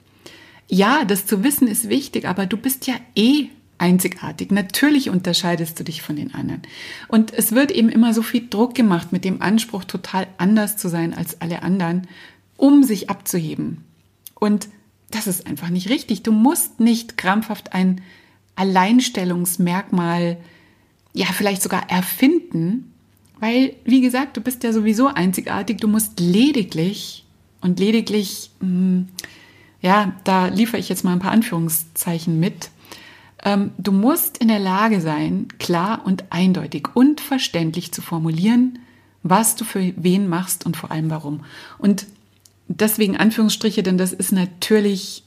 Ja, 0.70 1.04
das 1.06 1.26
zu 1.26 1.44
wissen 1.44 1.68
ist 1.68 1.90
wichtig, 1.90 2.28
aber 2.28 2.46
du 2.46 2.58
bist 2.58 2.88
ja 2.88 2.96
eh 3.16 3.48
einzigartig. 3.80 4.52
Natürlich 4.52 5.10
unterscheidest 5.10 5.80
du 5.80 5.84
dich 5.84 6.02
von 6.02 6.16
den 6.16 6.34
anderen. 6.34 6.62
Und 7.08 7.34
es 7.34 7.54
wird 7.54 7.72
eben 7.72 7.90
immer 7.90 8.14
so 8.14 8.22
viel 8.22 8.48
Druck 8.50 8.76
gemacht 8.76 9.12
mit 9.12 9.24
dem 9.24 9.42
Anspruch, 9.42 9.84
total 9.84 10.28
anders 10.38 10.78
zu 10.78 10.90
sein 10.90 11.14
als 11.14 11.42
alle 11.42 11.64
anderen, 11.64 12.08
um 12.58 12.84
sich 12.84 13.10
abzuheben. 13.10 13.84
Und 14.36 14.68
das 15.12 15.28
ist 15.28 15.48
einfach 15.48 15.70
nicht 15.70 15.90
richtig. 15.90 16.24
Du 16.24 16.32
musst 16.32 16.80
nicht 16.80 17.18
krampfhaft 17.18 17.74
ein 17.74 18.02
Alleinstellungsmerkmal, 18.56 20.38
ja, 21.14 21.28
vielleicht 21.28 21.62
sogar 21.62 21.90
erfinden, 21.90 22.94
weil, 23.40 23.76
wie 23.86 24.02
gesagt, 24.02 24.36
du 24.36 24.42
bist 24.42 24.64
ja 24.64 24.74
sowieso 24.74 25.08
einzigartig. 25.08 25.78
Du 25.78 25.88
musst 25.88 26.20
lediglich 26.20 27.26
und 27.62 27.80
lediglich, 27.80 28.52
hm, 28.60 29.08
ja, 29.82 30.14
da 30.24 30.48
liefere 30.48 30.80
ich 30.80 30.90
jetzt 30.90 31.04
mal 31.04 31.14
ein 31.14 31.20
paar 31.20 31.32
Anführungszeichen 31.32 32.40
mit, 32.40 32.70
ähm, 33.44 33.72
du 33.78 33.92
musst 33.92 34.40
in 34.40 34.48
der 34.48 34.60
Lage 34.60 35.02
sein, 35.02 35.48
klar 35.60 36.02
und 36.06 36.26
eindeutig 36.32 36.90
und 36.96 37.22
verständlich 37.22 37.92
zu 37.92 38.02
formulieren, 38.02 38.80
was 39.24 39.56
du 39.56 39.66
für 39.66 39.94
wen 39.96 40.28
machst 40.28 40.66
und 40.66 40.76
vor 40.76 40.92
allem 40.92 41.10
warum. 41.10 41.44
Und 41.78 42.08
deswegen 42.68 43.18
Anführungsstriche, 43.18 43.84
denn 43.84 43.98
das 43.98 44.14
ist 44.14 44.32
natürlich 44.32 45.24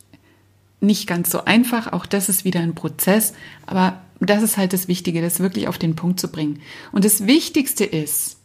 nicht 0.81 1.07
ganz 1.07 1.31
so 1.31 1.45
einfach. 1.45 1.93
Auch 1.93 2.07
das 2.07 2.29
ist 2.29 2.45
wieder 2.45 2.61
ein 2.61 2.75
Prozess. 2.75 3.35
Aber 3.67 4.01
das 4.21 4.43
ist 4.43 4.57
halt 4.57 4.73
das 4.73 4.89
Wichtige, 4.89 5.23
das 5.23 5.41
wirklich 5.41 5.69
auf 5.69 5.79
den 5.79 5.97
Punkt 5.97 6.21
zu 6.21 6.29
bringen. 6.29 6.61
Und 6.93 7.05
das 7.05 7.27
Wichtigste 7.27 7.85
ist, 7.85 8.39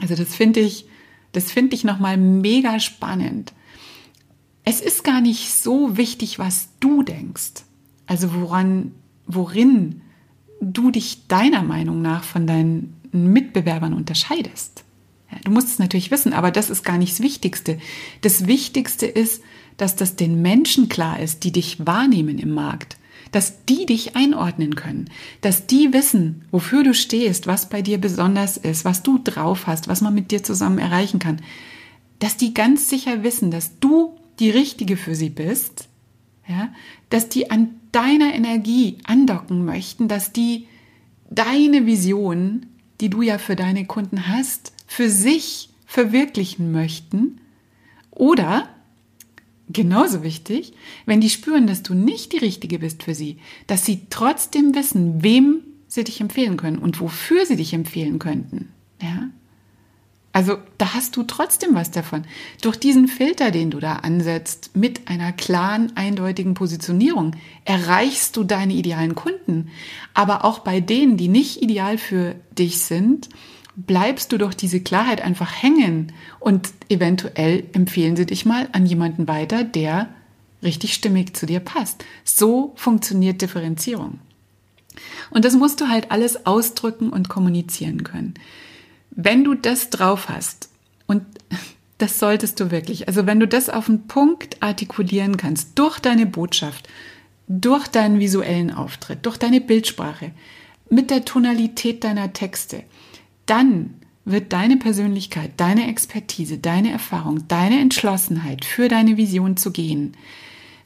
also 0.00 0.14
das 0.14 0.34
finde 0.34 0.60
ich, 0.60 0.86
das 1.32 1.50
finde 1.50 1.74
ich 1.74 1.84
nochmal 1.84 2.16
mega 2.16 2.78
spannend. 2.80 3.52
Es 4.64 4.80
ist 4.80 5.04
gar 5.04 5.20
nicht 5.20 5.52
so 5.52 5.96
wichtig, 5.96 6.38
was 6.38 6.68
du 6.80 7.02
denkst. 7.02 7.64
Also 8.06 8.34
woran, 8.34 8.92
worin 9.26 10.00
du 10.60 10.90
dich 10.90 11.26
deiner 11.26 11.62
Meinung 11.62 12.02
nach 12.02 12.24
von 12.24 12.46
deinen 12.46 12.94
Mitbewerbern 13.12 13.92
unterscheidest. 13.92 14.83
Du 15.44 15.50
musst 15.50 15.68
es 15.68 15.78
natürlich 15.78 16.10
wissen, 16.10 16.32
aber 16.32 16.50
das 16.50 16.70
ist 16.70 16.84
gar 16.84 16.98
nicht 16.98 17.12
das 17.12 17.20
Wichtigste. 17.20 17.78
Das 18.20 18.46
Wichtigste 18.46 19.06
ist, 19.06 19.42
dass 19.76 19.96
das 19.96 20.16
den 20.16 20.42
Menschen 20.42 20.88
klar 20.88 21.18
ist, 21.20 21.44
die 21.44 21.52
dich 21.52 21.84
wahrnehmen 21.84 22.38
im 22.38 22.50
Markt, 22.50 22.96
dass 23.32 23.64
die 23.64 23.86
dich 23.86 24.14
einordnen 24.14 24.76
können, 24.76 25.10
dass 25.40 25.66
die 25.66 25.92
wissen, 25.92 26.44
wofür 26.50 26.84
du 26.84 26.94
stehst, 26.94 27.46
was 27.46 27.68
bei 27.68 27.82
dir 27.82 27.98
besonders 27.98 28.56
ist, 28.56 28.84
was 28.84 29.02
du 29.02 29.18
drauf 29.18 29.66
hast, 29.66 29.88
was 29.88 30.00
man 30.00 30.14
mit 30.14 30.30
dir 30.30 30.42
zusammen 30.42 30.78
erreichen 30.78 31.18
kann, 31.18 31.40
dass 32.20 32.36
die 32.36 32.54
ganz 32.54 32.88
sicher 32.88 33.24
wissen, 33.24 33.50
dass 33.50 33.78
du 33.80 34.16
die 34.38 34.50
Richtige 34.50 34.96
für 34.96 35.14
sie 35.14 35.30
bist, 35.30 35.88
ja, 36.46 36.72
dass 37.10 37.28
die 37.28 37.50
an 37.50 37.70
deiner 37.92 38.34
Energie 38.34 38.98
andocken 39.04 39.64
möchten, 39.64 40.08
dass 40.08 40.32
die 40.32 40.68
deine 41.30 41.86
Vision, 41.86 42.66
die 43.00 43.08
du 43.08 43.22
ja 43.22 43.38
für 43.38 43.56
deine 43.56 43.86
Kunden 43.86 44.28
hast, 44.28 44.73
für 44.94 45.10
sich 45.10 45.70
verwirklichen 45.86 46.70
möchten. 46.70 47.40
Oder, 48.12 48.68
genauso 49.68 50.22
wichtig, 50.22 50.72
wenn 51.04 51.20
die 51.20 51.30
spüren, 51.30 51.66
dass 51.66 51.82
du 51.82 51.94
nicht 51.94 52.32
die 52.32 52.38
Richtige 52.38 52.78
bist 52.78 53.02
für 53.02 53.14
sie, 53.14 53.38
dass 53.66 53.84
sie 53.84 54.02
trotzdem 54.08 54.72
wissen, 54.76 55.24
wem 55.24 55.62
sie 55.88 56.04
dich 56.04 56.20
empfehlen 56.20 56.56
können 56.56 56.78
und 56.78 57.00
wofür 57.00 57.44
sie 57.44 57.56
dich 57.56 57.74
empfehlen 57.74 58.20
könnten. 58.20 58.68
Ja? 59.02 59.30
Also 60.32 60.58
da 60.78 60.94
hast 60.94 61.16
du 61.16 61.24
trotzdem 61.24 61.74
was 61.74 61.90
davon. 61.90 62.24
Durch 62.62 62.76
diesen 62.76 63.08
Filter, 63.08 63.50
den 63.50 63.72
du 63.72 63.80
da 63.80 63.94
ansetzt, 63.94 64.76
mit 64.76 65.08
einer 65.08 65.32
klaren, 65.32 65.90
eindeutigen 65.96 66.54
Positionierung, 66.54 67.34
erreichst 67.64 68.36
du 68.36 68.44
deine 68.44 68.74
idealen 68.74 69.16
Kunden. 69.16 69.70
Aber 70.12 70.44
auch 70.44 70.60
bei 70.60 70.78
denen, 70.80 71.16
die 71.16 71.28
nicht 71.28 71.62
ideal 71.62 71.98
für 71.98 72.36
dich 72.56 72.78
sind, 72.78 73.28
bleibst 73.76 74.32
du 74.32 74.38
durch 74.38 74.54
diese 74.54 74.80
Klarheit 74.80 75.20
einfach 75.20 75.62
hängen 75.62 76.12
und 76.40 76.72
eventuell 76.88 77.64
empfehlen 77.72 78.16
sie 78.16 78.26
dich 78.26 78.46
mal 78.46 78.68
an 78.72 78.86
jemanden 78.86 79.26
weiter, 79.26 79.64
der 79.64 80.08
richtig 80.62 80.94
stimmig 80.94 81.36
zu 81.36 81.46
dir 81.46 81.60
passt. 81.60 82.04
So 82.24 82.72
funktioniert 82.76 83.42
Differenzierung. 83.42 84.18
Und 85.30 85.44
das 85.44 85.54
musst 85.54 85.80
du 85.80 85.88
halt 85.88 86.10
alles 86.10 86.46
ausdrücken 86.46 87.10
und 87.10 87.28
kommunizieren 87.28 88.04
können. 88.04 88.34
Wenn 89.10 89.44
du 89.44 89.54
das 89.54 89.90
drauf 89.90 90.28
hast, 90.28 90.68
und 91.06 91.24
das 91.98 92.18
solltest 92.18 92.60
du 92.60 92.70
wirklich, 92.70 93.08
also 93.08 93.26
wenn 93.26 93.40
du 93.40 93.48
das 93.48 93.68
auf 93.68 93.86
den 93.86 94.06
Punkt 94.06 94.62
artikulieren 94.62 95.36
kannst, 95.36 95.78
durch 95.78 95.98
deine 95.98 96.26
Botschaft, 96.26 96.88
durch 97.46 97.88
deinen 97.88 98.18
visuellen 98.20 98.72
Auftritt, 98.72 99.26
durch 99.26 99.36
deine 99.36 99.60
Bildsprache, 99.60 100.32
mit 100.90 101.10
der 101.10 101.24
Tonalität 101.24 102.04
deiner 102.04 102.32
Texte, 102.32 102.84
dann 103.46 103.94
wird 104.24 104.52
deine 104.52 104.76
Persönlichkeit, 104.76 105.52
deine 105.58 105.88
Expertise, 105.88 106.58
deine 106.58 106.90
Erfahrung, 106.90 107.46
deine 107.48 107.80
Entschlossenheit 107.80 108.64
für 108.64 108.88
deine 108.88 109.16
Vision 109.16 109.56
zu 109.56 109.70
gehen, 109.70 110.16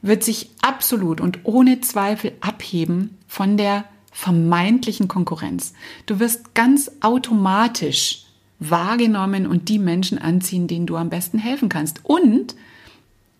wird 0.01 0.23
sich 0.23 0.49
absolut 0.61 1.21
und 1.21 1.39
ohne 1.43 1.81
Zweifel 1.81 2.33
abheben 2.41 3.17
von 3.27 3.57
der 3.57 3.85
vermeintlichen 4.11 5.07
Konkurrenz. 5.07 5.73
Du 6.05 6.19
wirst 6.19 6.53
ganz 6.53 6.91
automatisch 7.01 8.25
wahrgenommen 8.59 9.47
und 9.47 9.69
die 9.69 9.79
Menschen 9.79 10.17
anziehen, 10.17 10.67
denen 10.67 10.85
du 10.85 10.97
am 10.97 11.09
besten 11.09 11.39
helfen 11.39 11.69
kannst. 11.69 12.01
Und, 12.03 12.55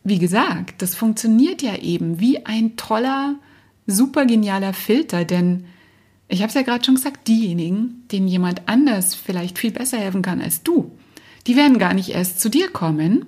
wie 0.04 0.20
gesagt, 0.20 0.82
das 0.82 0.96
funktioniert 0.96 1.62
ja 1.62 1.76
eben 1.76 2.20
wie 2.20 2.46
ein 2.46 2.78
toller, 2.78 3.36
super 3.86 4.26
genialer 4.26 4.74
Filter, 4.74 5.26
denn 5.26 5.66
ich 6.30 6.42
habe 6.42 6.50
es 6.50 6.54
ja 6.54 6.62
gerade 6.62 6.86
schon 6.86 6.96
gesagt, 6.96 7.28
diejenigen, 7.28 8.04
denen 8.12 8.28
jemand 8.28 8.68
anders 8.68 9.16
vielleicht 9.16 9.58
viel 9.58 9.72
besser 9.72 9.98
helfen 9.98 10.22
kann 10.22 10.42
als 10.42 10.64
du, 10.64 10.92
die 11.48 11.56
werden 11.56 11.80
gar 11.80 11.94
nicht 11.94 12.10
erst 12.10 12.40
zu 12.40 12.50
dir 12.50 12.70
kommen 12.70 13.26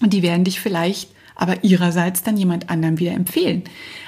und 0.00 0.12
die 0.12 0.22
werden 0.22 0.44
dich 0.44 0.60
vielleicht 0.60 1.10
aber 1.34 1.64
ihrerseits 1.64 2.22
dann 2.22 2.36
jemand 2.36 2.70
anderem 2.70 2.98
wieder 2.98 3.12
empfehlen. 3.12 3.64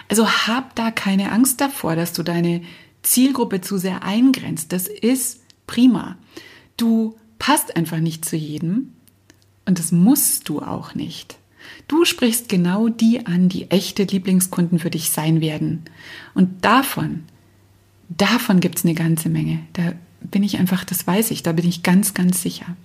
Also 0.09 0.29
hab 0.29 0.75
da 0.77 0.91
keine 0.91 1.33
Angst 1.33 1.61
davor, 1.61 1.97
dass 1.97 2.13
du 2.13 2.23
deine 2.23 2.63
Zielgruppe 3.03 3.61
zu 3.61 3.79
sehr 3.79 4.05
eingrenzt. 4.05 4.73
Das 4.73 4.87
ist 4.87 5.41
prima. 5.67 6.17
Du 6.77 7.17
passt 7.39 7.77
einfach 7.77 7.99
nicht 7.99 8.25
zu 8.25 8.37
jedem 8.37 8.93
und 9.67 9.79
das 9.79 9.91
musst 9.91 10.49
du 10.49 10.61
auch 10.61 10.95
nicht. 10.95 11.39
Du 11.89 12.05
sprichst 12.05 12.49
genau 12.49 12.89
die 12.89 13.27
an, 13.27 13.49
die 13.49 13.71
echte 13.71 14.05
Lieblingskunden 14.05 14.79
für 14.79 14.91
dich 14.91 15.11
sein 15.11 15.41
werden. 15.41 15.85
Und 16.35 16.65
davon, 16.65 17.25
davon 18.09 18.61
gibt 18.61 18.79
es 18.79 18.85
eine 18.85 18.95
ganze 18.95 19.29
Menge. 19.29 19.61
Da 19.73 19.93
bin 20.21 20.43
ich 20.43 20.59
einfach, 20.59 20.85
das 20.85 21.07
weiß 21.07 21.31
ich, 21.31 21.43
da 21.43 21.53
bin 21.53 21.69
ich 21.69 21.83
ganz, 21.83 22.15
ganz 22.15 22.43
sicher. 22.43 22.77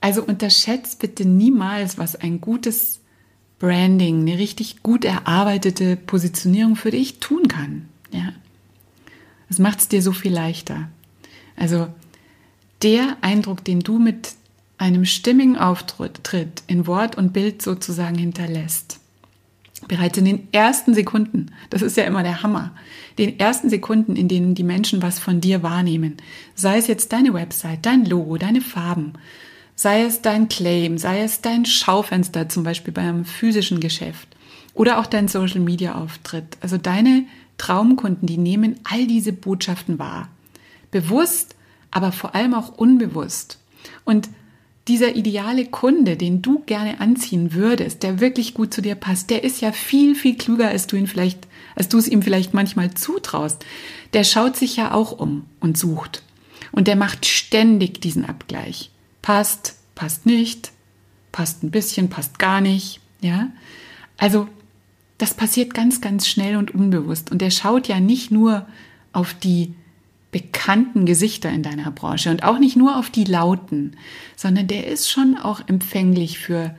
Also 0.00 0.22
unterschätzt 0.22 1.00
bitte 1.00 1.24
niemals, 1.24 1.98
was 1.98 2.16
ein 2.16 2.40
gutes 2.40 3.00
Branding, 3.58 4.20
eine 4.20 4.38
richtig 4.38 4.82
gut 4.82 5.04
erarbeitete 5.04 5.96
Positionierung 5.96 6.76
für 6.76 6.92
dich 6.92 7.18
tun 7.18 7.48
kann. 7.48 7.88
Ja. 8.12 8.32
Das 9.48 9.58
macht 9.58 9.80
es 9.80 9.88
dir 9.88 10.02
so 10.02 10.12
viel 10.12 10.32
leichter. 10.32 10.88
Also 11.56 11.88
der 12.82 13.16
Eindruck, 13.22 13.64
den 13.64 13.80
du 13.80 13.98
mit 13.98 14.34
einem 14.76 15.04
stimmigen 15.04 15.56
Auftritt 15.56 16.62
in 16.68 16.86
Wort 16.86 17.16
und 17.16 17.32
Bild 17.32 17.62
sozusagen 17.62 18.16
hinterlässt, 18.16 19.00
Bereits 19.88 20.18
in 20.18 20.26
den 20.26 20.48
ersten 20.52 20.94
Sekunden, 20.94 21.46
das 21.70 21.82
ist 21.82 21.96
ja 21.96 22.04
immer 22.04 22.22
der 22.22 22.42
Hammer, 22.42 22.72
den 23.16 23.38
ersten 23.38 23.70
Sekunden, 23.70 24.16
in 24.16 24.28
denen 24.28 24.54
die 24.54 24.62
Menschen 24.62 25.02
was 25.02 25.18
von 25.18 25.40
dir 25.40 25.62
wahrnehmen, 25.62 26.18
sei 26.54 26.76
es 26.76 26.86
jetzt 26.86 27.12
deine 27.12 27.34
Website, 27.34 27.84
dein 27.84 28.04
Logo, 28.04 28.36
deine 28.36 28.60
Farben, 28.60 29.14
sei 29.74 30.02
es 30.02 30.20
dein 30.22 30.48
Claim, 30.48 30.98
sei 30.98 31.22
es 31.22 31.40
dein 31.40 31.64
Schaufenster 31.64 32.48
zum 32.48 32.64
Beispiel 32.64 32.92
beim 32.92 33.24
physischen 33.24 33.80
Geschäft 33.80 34.28
oder 34.74 34.98
auch 34.98 35.06
dein 35.06 35.26
Social 35.26 35.60
Media 35.60 35.96
Auftritt. 35.96 36.58
Also 36.60 36.78
deine 36.78 37.24
Traumkunden, 37.56 38.26
die 38.26 38.38
nehmen 38.38 38.78
all 38.84 39.06
diese 39.06 39.32
Botschaften 39.32 39.98
wahr. 39.98 40.28
Bewusst, 40.90 41.56
aber 41.90 42.12
vor 42.12 42.34
allem 42.34 42.54
auch 42.54 42.76
unbewusst. 42.76 43.58
Und 44.04 44.28
dieser 44.88 45.14
ideale 45.14 45.66
Kunde, 45.66 46.16
den 46.16 46.42
du 46.42 46.60
gerne 46.60 47.00
anziehen 47.00 47.52
würdest, 47.52 48.02
der 48.02 48.20
wirklich 48.20 48.54
gut 48.54 48.72
zu 48.72 48.80
dir 48.80 48.94
passt, 48.94 49.30
der 49.30 49.44
ist 49.44 49.60
ja 49.60 49.72
viel, 49.72 50.14
viel 50.14 50.36
klüger, 50.36 50.68
als 50.68 50.86
du 50.86 50.96
ihn 50.96 51.06
vielleicht, 51.06 51.46
als 51.76 51.88
du 51.88 51.98
es 51.98 52.08
ihm 52.08 52.22
vielleicht 52.22 52.54
manchmal 52.54 52.94
zutraust. 52.94 53.64
Der 54.14 54.24
schaut 54.24 54.56
sich 54.56 54.76
ja 54.76 54.92
auch 54.92 55.12
um 55.12 55.44
und 55.60 55.76
sucht. 55.76 56.22
Und 56.72 56.88
der 56.88 56.96
macht 56.96 57.26
ständig 57.26 58.00
diesen 58.00 58.24
Abgleich. 58.24 58.90
Passt, 59.22 59.76
passt 59.94 60.26
nicht, 60.26 60.72
passt 61.32 61.62
ein 61.62 61.70
bisschen, 61.70 62.08
passt 62.08 62.38
gar 62.38 62.60
nicht, 62.60 63.00
ja? 63.20 63.50
Also, 64.16 64.48
das 65.18 65.34
passiert 65.34 65.74
ganz, 65.74 66.00
ganz 66.00 66.26
schnell 66.26 66.56
und 66.56 66.74
unbewusst. 66.74 67.30
Und 67.30 67.42
der 67.42 67.50
schaut 67.50 67.88
ja 67.88 68.00
nicht 68.00 68.30
nur 68.30 68.66
auf 69.12 69.34
die 69.34 69.74
bekannten 70.30 71.06
Gesichter 71.06 71.50
in 71.50 71.62
deiner 71.62 71.90
Branche 71.90 72.30
und 72.30 72.42
auch 72.42 72.58
nicht 72.58 72.76
nur 72.76 72.98
auf 72.98 73.10
die 73.10 73.24
lauten, 73.24 73.96
sondern 74.36 74.66
der 74.66 74.86
ist 74.86 75.10
schon 75.10 75.38
auch 75.38 75.60
empfänglich 75.66 76.38
für 76.38 76.74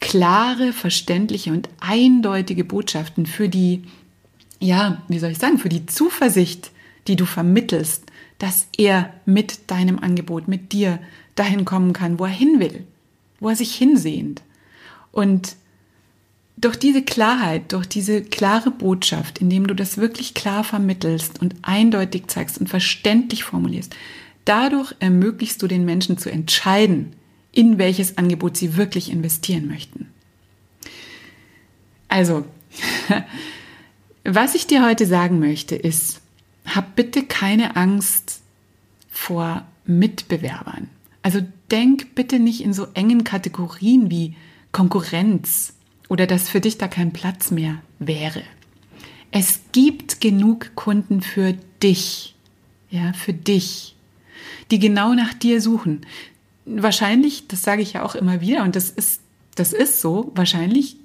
klare, 0.00 0.72
verständliche 0.72 1.52
und 1.52 1.68
eindeutige 1.80 2.64
Botschaften, 2.64 3.24
für 3.24 3.48
die, 3.48 3.84
ja, 4.60 5.02
wie 5.08 5.18
soll 5.18 5.30
ich 5.30 5.38
sagen, 5.38 5.58
für 5.58 5.68
die 5.68 5.86
Zuversicht, 5.86 6.72
die 7.06 7.16
du 7.16 7.24
vermittelst, 7.24 8.04
dass 8.38 8.66
er 8.76 9.14
mit 9.24 9.70
deinem 9.70 9.98
Angebot, 9.98 10.48
mit 10.48 10.72
dir 10.72 10.98
dahin 11.34 11.64
kommen 11.64 11.92
kann, 11.92 12.18
wo 12.18 12.24
er 12.24 12.30
hin 12.30 12.60
will, 12.60 12.84
wo 13.40 13.48
er 13.48 13.56
sich 13.56 13.74
hinsehnt. 13.74 14.42
Und 15.12 15.56
durch 16.62 16.76
diese 16.76 17.02
Klarheit, 17.02 17.72
durch 17.72 17.86
diese 17.86 18.22
klare 18.22 18.70
Botschaft, 18.70 19.38
indem 19.38 19.66
du 19.66 19.74
das 19.74 19.98
wirklich 19.98 20.32
klar 20.32 20.64
vermittelst 20.64 21.42
und 21.42 21.56
eindeutig 21.62 22.28
zeigst 22.28 22.58
und 22.58 22.68
verständlich 22.68 23.44
formulierst, 23.44 23.94
dadurch 24.44 24.94
ermöglichst 25.00 25.60
du 25.60 25.66
den 25.66 25.84
Menschen 25.84 26.18
zu 26.18 26.30
entscheiden, 26.30 27.14
in 27.50 27.78
welches 27.78 28.16
Angebot 28.16 28.56
sie 28.56 28.76
wirklich 28.76 29.10
investieren 29.10 29.66
möchten. 29.66 30.06
Also, 32.08 32.46
was 34.24 34.54
ich 34.54 34.66
dir 34.66 34.84
heute 34.84 35.06
sagen 35.06 35.40
möchte, 35.40 35.74
ist, 35.74 36.20
hab 36.64 36.94
bitte 36.94 37.24
keine 37.24 37.76
Angst 37.76 38.40
vor 39.10 39.66
Mitbewerbern. 39.84 40.88
Also 41.22 41.40
denk 41.70 42.14
bitte 42.14 42.38
nicht 42.38 42.62
in 42.62 42.72
so 42.72 42.86
engen 42.94 43.24
Kategorien 43.24 44.10
wie 44.10 44.36
Konkurrenz, 44.70 45.74
oder 46.12 46.26
dass 46.26 46.50
für 46.50 46.60
dich 46.60 46.76
da 46.76 46.88
kein 46.88 47.14
Platz 47.14 47.50
mehr 47.50 47.80
wäre. 47.98 48.42
Es 49.30 49.60
gibt 49.72 50.20
genug 50.20 50.74
Kunden 50.74 51.22
für 51.22 51.54
dich, 51.82 52.34
ja, 52.90 53.14
für 53.14 53.32
dich, 53.32 53.96
die 54.70 54.78
genau 54.78 55.14
nach 55.14 55.32
dir 55.32 55.62
suchen. 55.62 56.04
Wahrscheinlich, 56.66 57.48
das 57.48 57.62
sage 57.62 57.80
ich 57.80 57.94
ja 57.94 58.02
auch 58.02 58.14
immer 58.14 58.42
wieder 58.42 58.62
und 58.62 58.76
das 58.76 58.90
ist, 58.90 59.22
das 59.54 59.72
ist 59.72 60.02
so, 60.02 60.30
wahrscheinlich 60.34 60.96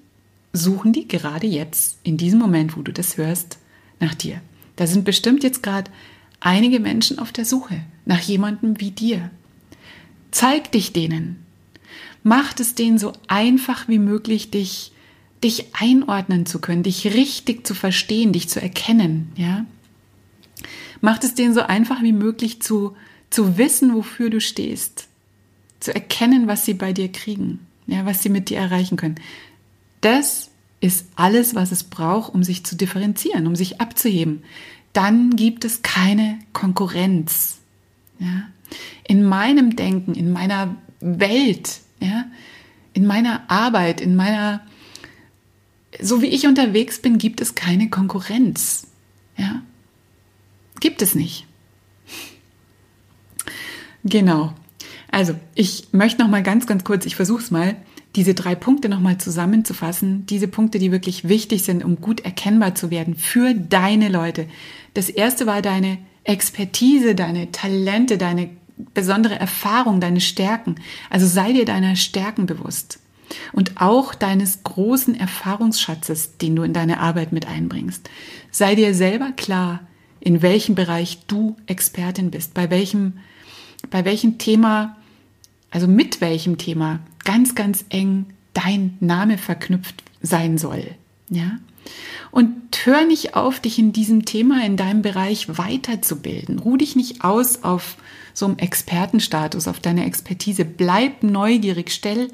suchen 0.51 0.91
die 0.91 1.07
gerade 1.07 1.47
jetzt, 1.47 1.99
in 2.03 2.17
diesem 2.17 2.39
Moment, 2.39 2.75
wo 2.75 2.81
du 2.81 2.91
das 2.91 3.15
hörst, 3.15 3.59
nach 4.01 4.13
dir. 4.13 4.41
Da 4.75 4.87
sind 4.87 5.05
bestimmt 5.05 5.41
jetzt 5.41 5.63
gerade 5.63 5.89
einige 6.41 6.81
Menschen 6.81 7.17
auf 7.17 7.31
der 7.31 7.45
Suche 7.45 7.79
nach 8.03 8.19
jemandem 8.19 8.81
wie 8.81 8.91
dir. 8.91 9.31
Zeig 10.31 10.73
dich 10.73 10.91
denen. 10.91 11.45
Macht 12.23 12.59
es 12.59 12.75
denen 12.75 12.97
so 12.97 13.13
einfach 13.29 13.87
wie 13.87 13.99
möglich, 13.99 14.51
dich 14.51 14.91
dich 15.43 15.67
einordnen 15.73 16.45
zu 16.45 16.59
können, 16.59 16.83
dich 16.83 17.13
richtig 17.13 17.65
zu 17.65 17.73
verstehen, 17.73 18.33
dich 18.33 18.49
zu 18.49 18.61
erkennen, 18.61 19.31
ja. 19.35 19.65
Macht 20.99 21.23
es 21.23 21.35
denen 21.35 21.53
so 21.53 21.61
einfach 21.61 22.01
wie 22.01 22.13
möglich 22.13 22.61
zu, 22.61 22.95
zu 23.29 23.57
wissen, 23.57 23.93
wofür 23.93 24.29
du 24.29 24.41
stehst, 24.41 25.07
zu 25.79 25.93
erkennen, 25.93 26.47
was 26.47 26.65
sie 26.65 26.73
bei 26.73 26.91
dir 26.91 27.11
kriegen, 27.11 27.59
ja, 27.85 28.05
was 28.05 28.23
sie 28.23 28.29
mit 28.29 28.49
dir 28.49 28.57
erreichen 28.57 28.97
können. 28.97 29.19
Das 30.01 30.49
ist 30.79 31.07
alles, 31.15 31.55
was 31.55 31.71
es 31.71 31.83
braucht, 31.83 32.33
um 32.33 32.43
sich 32.43 32.65
zu 32.65 32.75
differenzieren, 32.75 33.47
um 33.47 33.55
sich 33.55 33.81
abzuheben. 33.81 34.43
Dann 34.93 35.35
gibt 35.35 35.65
es 35.65 35.81
keine 35.81 36.39
Konkurrenz. 36.53 37.59
Ja? 38.19 38.47
In 39.07 39.23
meinem 39.23 39.75
Denken, 39.75 40.15
in 40.15 40.31
meiner 40.31 40.75
Welt, 40.99 41.81
ja? 41.99 42.25
in 42.93 43.05
meiner 43.05 43.49
Arbeit, 43.49 44.01
in 44.01 44.15
meiner 44.15 44.61
so 46.01 46.21
wie 46.21 46.27
ich 46.27 46.47
unterwegs 46.47 46.99
bin, 46.99 47.17
gibt 47.17 47.41
es 47.41 47.55
keine 47.55 47.89
Konkurrenz. 47.89 48.87
Ja? 49.37 49.61
Gibt 50.79 51.01
es 51.01 51.15
nicht. 51.15 51.45
Genau. 54.03 54.53
Also, 55.11 55.35
ich 55.53 55.89
möchte 55.91 56.21
noch 56.21 56.29
mal 56.29 56.43
ganz 56.43 56.65
ganz 56.65 56.85
kurz, 56.85 57.05
ich 57.05 57.17
versuche 57.17 57.41
es 57.41 57.51
mal, 57.51 57.75
diese 58.15 58.33
drei 58.33 58.55
Punkte 58.55 58.87
noch 58.87 59.01
mal 59.01 59.17
zusammenzufassen, 59.17 60.25
diese 60.27 60.47
Punkte, 60.47 60.79
die 60.79 60.93
wirklich 60.93 61.27
wichtig 61.27 61.63
sind, 61.63 61.83
um 61.83 61.99
gut 61.99 62.21
erkennbar 62.21 62.73
zu 62.73 62.89
werden 62.89 63.15
für 63.15 63.53
deine 63.53 64.07
Leute. 64.07 64.47
Das 64.93 65.09
erste 65.09 65.45
war 65.45 65.61
deine 65.61 65.97
Expertise, 66.23 67.15
deine 67.15 67.51
Talente, 67.51 68.17
deine 68.17 68.49
besondere 68.93 69.37
Erfahrung, 69.37 69.99
deine 69.99 70.21
Stärken. 70.21 70.75
Also 71.09 71.27
sei 71.27 71.51
dir 71.51 71.65
deiner 71.65 71.97
Stärken 71.97 72.45
bewusst 72.45 72.99
und 73.53 73.81
auch 73.81 74.15
deines 74.15 74.63
großen 74.63 75.19
Erfahrungsschatzes, 75.19 76.37
den 76.37 76.55
du 76.55 76.63
in 76.63 76.73
deine 76.73 76.99
Arbeit 76.99 77.31
mit 77.31 77.47
einbringst. 77.47 78.09
Sei 78.51 78.75
dir 78.75 78.93
selber 78.93 79.31
klar, 79.31 79.81
in 80.19 80.41
welchem 80.41 80.75
Bereich 80.75 81.19
du 81.27 81.55
Expertin 81.67 82.31
bist, 82.31 82.53
bei 82.53 82.69
welchem, 82.69 83.19
bei 83.89 84.05
welchem 84.05 84.37
Thema, 84.37 84.97
also 85.71 85.87
mit 85.87 86.21
welchem 86.21 86.57
Thema 86.57 86.99
ganz, 87.23 87.55
ganz 87.55 87.85
eng 87.89 88.25
dein 88.53 88.97
Name 88.99 89.37
verknüpft 89.37 90.03
sein 90.21 90.57
soll. 90.57 90.85
Ja? 91.29 91.59
Und 92.31 92.55
hör 92.83 93.05
nicht 93.05 93.35
auf, 93.35 93.59
dich 93.59 93.79
in 93.79 93.93
diesem 93.93 94.25
Thema, 94.25 94.65
in 94.65 94.77
deinem 94.77 95.01
Bereich 95.01 95.57
weiterzubilden. 95.57 96.59
Ruh 96.59 96.77
dich 96.77 96.95
nicht 96.95 97.23
aus 97.23 97.63
auf 97.63 97.97
so 98.33 98.45
einem 98.45 98.57
Expertenstatus, 98.57 99.67
auf 99.67 99.79
deine 99.79 100.05
Expertise. 100.05 100.65
Bleib 100.65 101.23
neugierig, 101.23 101.91
stell 101.91 102.29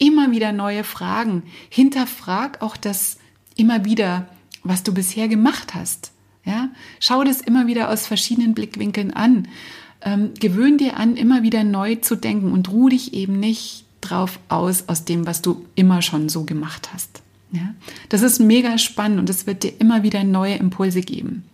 immer 0.00 0.32
wieder 0.32 0.50
neue 0.50 0.82
Fragen. 0.82 1.44
Hinterfrag 1.68 2.60
auch 2.62 2.76
das 2.76 3.18
immer 3.56 3.84
wieder, 3.84 4.26
was 4.64 4.82
du 4.82 4.92
bisher 4.92 5.28
gemacht 5.28 5.74
hast. 5.74 6.10
Ja, 6.44 6.70
schau 6.98 7.22
das 7.22 7.40
immer 7.40 7.68
wieder 7.68 7.90
aus 7.90 8.06
verschiedenen 8.06 8.54
Blickwinkeln 8.54 9.12
an. 9.12 9.46
Ähm, 10.02 10.30
gewöhn 10.40 10.78
dir 10.78 10.96
an, 10.96 11.16
immer 11.16 11.42
wieder 11.42 11.62
neu 11.62 11.96
zu 11.96 12.16
denken 12.16 12.52
und 12.52 12.70
ruh 12.70 12.88
dich 12.88 13.12
eben 13.12 13.38
nicht 13.38 13.84
drauf 14.00 14.40
aus, 14.48 14.88
aus 14.88 15.04
dem, 15.04 15.26
was 15.26 15.42
du 15.42 15.66
immer 15.74 16.00
schon 16.00 16.30
so 16.30 16.44
gemacht 16.44 16.90
hast. 16.92 17.22
Ja, 17.52 17.74
das 18.08 18.22
ist 18.22 18.38
mega 18.38 18.78
spannend 18.78 19.18
und 19.18 19.28
es 19.28 19.46
wird 19.46 19.64
dir 19.64 19.72
immer 19.78 20.02
wieder 20.02 20.24
neue 20.24 20.54
Impulse 20.54 21.02
geben. 21.02 21.44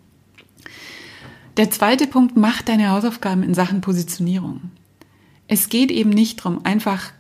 Der 1.57 1.71
zweite 1.71 2.07
Punkt, 2.07 2.37
mach 2.37 2.63
deine 2.63 2.91
Hausaufgaben 2.91 3.43
in 3.43 3.55
Sachen 3.55 3.81
Positionierung. 3.81 4.61
Es 5.49 5.69
geht 5.69 5.91
eben 5.91 6.11
nicht 6.11 6.39
darum, 6.39 6.65
einfach 6.65 7.13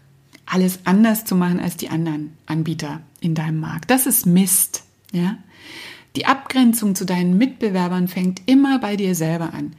alles 0.46 0.80
anders 0.84 1.24
zu 1.24 1.34
machen 1.34 1.60
als 1.60 1.76
die 1.76 1.90
anderen 1.90 2.32
Anbieter 2.46 3.00
in 3.20 3.34
deinem 3.34 3.60
Markt. 3.60 3.90
Das 3.90 4.06
ist 4.06 4.26
Mist, 4.26 4.84
ja? 5.12 5.36
Die 6.14 6.24
Abgrenzung 6.24 6.94
zu 6.94 7.04
deinen 7.04 7.36
Mitbewerbern 7.36 8.08
fängt 8.08 8.40
immer 8.46 8.78
bei 8.78 8.96
dir 8.96 9.14
selber 9.14 9.52
an. 9.52 9.76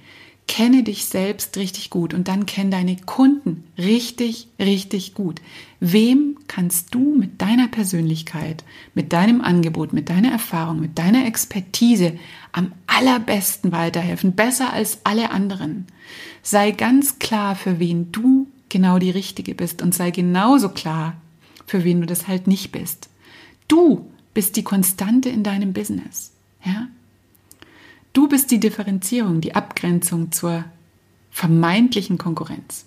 Kenne 0.47 0.83
dich 0.83 1.05
selbst 1.05 1.57
richtig 1.57 1.89
gut 1.89 2.13
und 2.13 2.27
dann 2.27 2.45
kenne 2.45 2.69
deine 2.69 2.95
Kunden 2.95 3.65
richtig, 3.77 4.47
richtig 4.59 5.13
gut. 5.13 5.41
Wem 5.79 6.37
kannst 6.47 6.93
du 6.93 7.15
mit 7.15 7.41
deiner 7.41 7.67
Persönlichkeit, 7.67 8.63
mit 8.93 9.13
deinem 9.13 9.41
Angebot, 9.41 9.93
mit 9.93 10.09
deiner 10.09 10.31
Erfahrung, 10.31 10.79
mit 10.79 10.97
deiner 10.97 11.25
Expertise 11.25 12.13
am 12.53 12.71
allerbesten 12.85 13.71
weiterhelfen, 13.71 14.33
besser 14.33 14.71
als 14.71 14.99
alle 15.03 15.31
anderen? 15.31 15.87
Sei 16.43 16.71
ganz 16.71 17.19
klar, 17.19 17.55
für 17.55 17.79
wen 17.79 18.11
du 18.11 18.47
genau 18.69 18.99
die 18.99 19.11
Richtige 19.11 19.55
bist 19.55 19.81
und 19.81 19.93
sei 19.93 20.11
genauso 20.11 20.69
klar, 20.69 21.15
für 21.65 21.83
wen 21.83 22.01
du 22.01 22.07
das 22.07 22.27
halt 22.27 22.47
nicht 22.47 22.71
bist. 22.71 23.09
Du 23.67 24.09
bist 24.33 24.55
die 24.55 24.63
Konstante 24.63 25.29
in 25.29 25.43
deinem 25.43 25.73
Business. 25.73 26.31
Ja? 26.63 26.87
Du 28.13 28.27
bist 28.27 28.51
die 28.51 28.59
Differenzierung, 28.59 29.41
die 29.41 29.55
Abgrenzung 29.55 30.31
zur 30.31 30.63
vermeintlichen 31.31 32.17
Konkurrenz. 32.17 32.85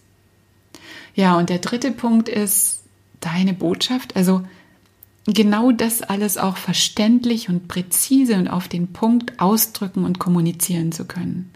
Ja, 1.14 1.36
und 1.36 1.50
der 1.50 1.58
dritte 1.58 1.92
Punkt 1.92 2.28
ist 2.28 2.82
deine 3.20 3.52
Botschaft. 3.52 4.16
Also 4.16 4.42
genau 5.26 5.72
das 5.72 6.02
alles 6.02 6.38
auch 6.38 6.56
verständlich 6.56 7.48
und 7.48 7.68
präzise 7.68 8.34
und 8.36 8.48
auf 8.48 8.68
den 8.68 8.92
Punkt 8.92 9.38
ausdrücken 9.40 10.04
und 10.04 10.18
kommunizieren 10.18 10.92
zu 10.92 11.04
können. 11.04 11.50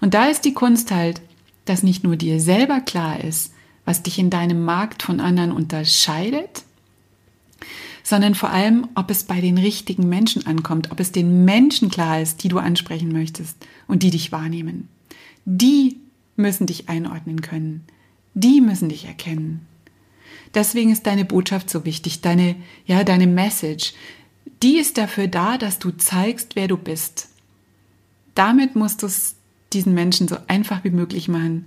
Und 0.00 0.14
da 0.14 0.26
ist 0.26 0.44
die 0.44 0.54
Kunst 0.54 0.90
halt, 0.90 1.20
dass 1.64 1.82
nicht 1.82 2.04
nur 2.04 2.16
dir 2.16 2.40
selber 2.40 2.80
klar 2.80 3.22
ist, 3.22 3.52
was 3.84 4.02
dich 4.02 4.18
in 4.18 4.30
deinem 4.30 4.64
Markt 4.64 5.02
von 5.02 5.20
anderen 5.20 5.52
unterscheidet, 5.52 6.64
sondern 8.02 8.34
vor 8.34 8.50
allem, 8.50 8.88
ob 8.94 9.10
es 9.10 9.24
bei 9.24 9.40
den 9.40 9.58
richtigen 9.58 10.08
Menschen 10.08 10.46
ankommt, 10.46 10.90
ob 10.90 11.00
es 11.00 11.12
den 11.12 11.44
Menschen 11.44 11.90
klar 11.90 12.20
ist, 12.20 12.42
die 12.42 12.48
du 12.48 12.58
ansprechen 12.58 13.12
möchtest 13.12 13.56
und 13.86 14.02
die 14.02 14.10
dich 14.10 14.30
wahrnehmen. 14.30 14.88
Die 15.46 15.96
müssen 16.36 16.66
dich 16.66 16.88
einordnen 16.88 17.40
können. 17.40 17.84
Die 18.34 18.60
müssen 18.60 18.88
dich 18.88 19.06
erkennen. 19.06 19.66
Deswegen 20.54 20.92
ist 20.92 21.06
deine 21.06 21.24
Botschaft 21.24 21.70
so 21.70 21.84
wichtig, 21.84 22.20
deine, 22.20 22.56
ja, 22.86 23.04
deine 23.04 23.26
Message. 23.26 23.94
Die 24.62 24.76
ist 24.78 24.98
dafür 24.98 25.26
da, 25.26 25.58
dass 25.58 25.78
du 25.78 25.90
zeigst, 25.90 26.56
wer 26.56 26.68
du 26.68 26.76
bist. 26.76 27.28
Damit 28.34 28.76
musst 28.76 29.02
du 29.02 29.06
es 29.06 29.36
diesen 29.74 29.94
Menschen 29.94 30.28
so 30.28 30.36
einfach 30.46 30.84
wie 30.84 30.90
möglich 30.90 31.28
machen, 31.28 31.66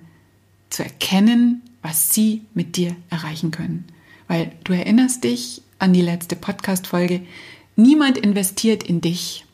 zu 0.70 0.84
erkennen, 0.84 1.62
was 1.82 2.14
sie 2.14 2.42
mit 2.54 2.76
dir 2.76 2.96
erreichen 3.10 3.52
können. 3.52 3.86
Weil 4.28 4.52
du 4.64 4.74
erinnerst 4.74 5.24
dich 5.24 5.62
an 5.80 5.94
die 5.94 6.02
letzte 6.02 6.36
Podcast-Folge, 6.36 7.22
niemand 7.76 8.18
investiert 8.18 8.84
in 8.84 9.02
dich, 9.02 9.46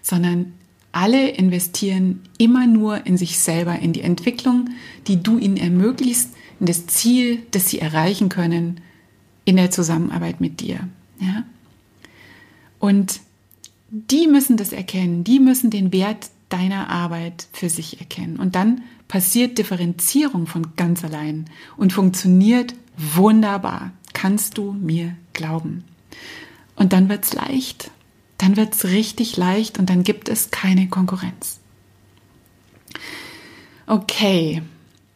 sondern 0.00 0.52
alle 0.92 1.28
investieren 1.28 2.20
immer 2.38 2.66
nur 2.66 3.04
in 3.06 3.16
sich 3.16 3.38
selber, 3.38 3.78
in 3.80 3.92
die 3.92 4.02
Entwicklung, 4.02 4.70
die 5.08 5.22
du 5.22 5.38
ihnen 5.38 5.56
ermöglicht, 5.56 6.28
in 6.60 6.66
das 6.66 6.86
Ziel, 6.86 7.42
das 7.50 7.68
sie 7.68 7.80
erreichen 7.80 8.28
können 8.28 8.80
in 9.44 9.56
der 9.56 9.70
Zusammenarbeit 9.70 10.40
mit 10.40 10.60
dir. 10.60 10.88
Ja? 11.20 11.44
Und 12.78 13.20
die 13.90 14.26
müssen 14.26 14.56
das 14.56 14.72
erkennen, 14.72 15.24
die 15.24 15.40
müssen 15.40 15.70
den 15.70 15.92
Wert 15.92 16.30
deiner 16.54 16.88
Arbeit 16.88 17.48
für 17.52 17.68
sich 17.68 18.00
erkennen. 18.00 18.36
Und 18.36 18.54
dann 18.54 18.82
passiert 19.08 19.58
Differenzierung 19.58 20.46
von 20.46 20.76
ganz 20.76 21.04
allein 21.04 21.46
und 21.76 21.92
funktioniert 21.92 22.74
wunderbar. 22.96 23.92
Kannst 24.12 24.56
du 24.56 24.72
mir 24.72 25.16
glauben? 25.32 25.82
Und 26.76 26.92
dann 26.92 27.08
wird 27.08 27.24
es 27.24 27.34
leicht. 27.34 27.90
Dann 28.38 28.56
wird 28.56 28.74
es 28.74 28.84
richtig 28.84 29.36
leicht 29.36 29.78
und 29.78 29.90
dann 29.90 30.04
gibt 30.04 30.28
es 30.28 30.50
keine 30.52 30.88
Konkurrenz. 30.88 31.58
Okay, 33.86 34.62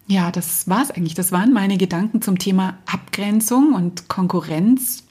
ja, 0.09 0.33
das 0.33 0.69
war 0.69 0.83
es 0.83 0.91
eigentlich. 0.91 1.15
Das 1.15 1.31
waren 1.31 1.53
meine 1.53 1.79
Gedanken 1.79 2.21
zum 2.21 2.39
Thema 2.39 2.79
Abgrenzung 2.87 3.75
und 3.75 4.09
Konkurrenz. 4.09 5.05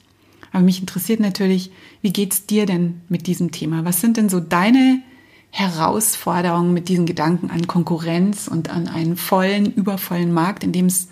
Aber 0.52 0.62
mich 0.62 0.80
interessiert 0.80 1.20
natürlich, 1.20 1.70
wie 2.02 2.12
geht 2.12 2.32
es 2.32 2.46
dir 2.46 2.66
denn 2.66 3.00
mit 3.08 3.26
diesem 3.26 3.50
Thema? 3.50 3.84
Was 3.84 4.00
sind 4.00 4.16
denn 4.16 4.28
so 4.28 4.40
deine 4.40 5.02
Herausforderungen 5.50 6.72
mit 6.72 6.88
diesen 6.88 7.06
Gedanken 7.06 7.50
an 7.50 7.66
Konkurrenz 7.66 8.48
und 8.48 8.70
an 8.70 8.88
einen 8.88 9.16
vollen, 9.16 9.72
übervollen 9.74 10.32
Markt, 10.32 10.62
in 10.62 10.72
dem 10.72 10.86
es 10.86 11.08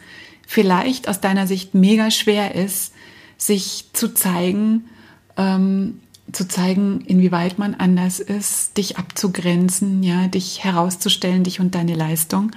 vielleicht 0.46 1.08
aus 1.08 1.20
deiner 1.20 1.46
Sicht 1.46 1.74
mega 1.74 2.10
schwer 2.10 2.54
ist, 2.54 2.94
sich 3.38 3.86
zu 3.92 4.14
zeigen, 4.14 4.84
ähm, 5.36 6.00
zu 6.32 6.46
zeigen, 6.48 7.00
inwieweit 7.02 7.58
man 7.58 7.74
anders 7.74 8.20
ist, 8.20 8.76
dich 8.76 8.98
abzugrenzen, 8.98 10.02
ja, 10.02 10.26
dich 10.28 10.64
herauszustellen, 10.64 11.44
dich 11.44 11.60
und 11.60 11.74
deine 11.74 11.94
Leistung. 11.94 12.50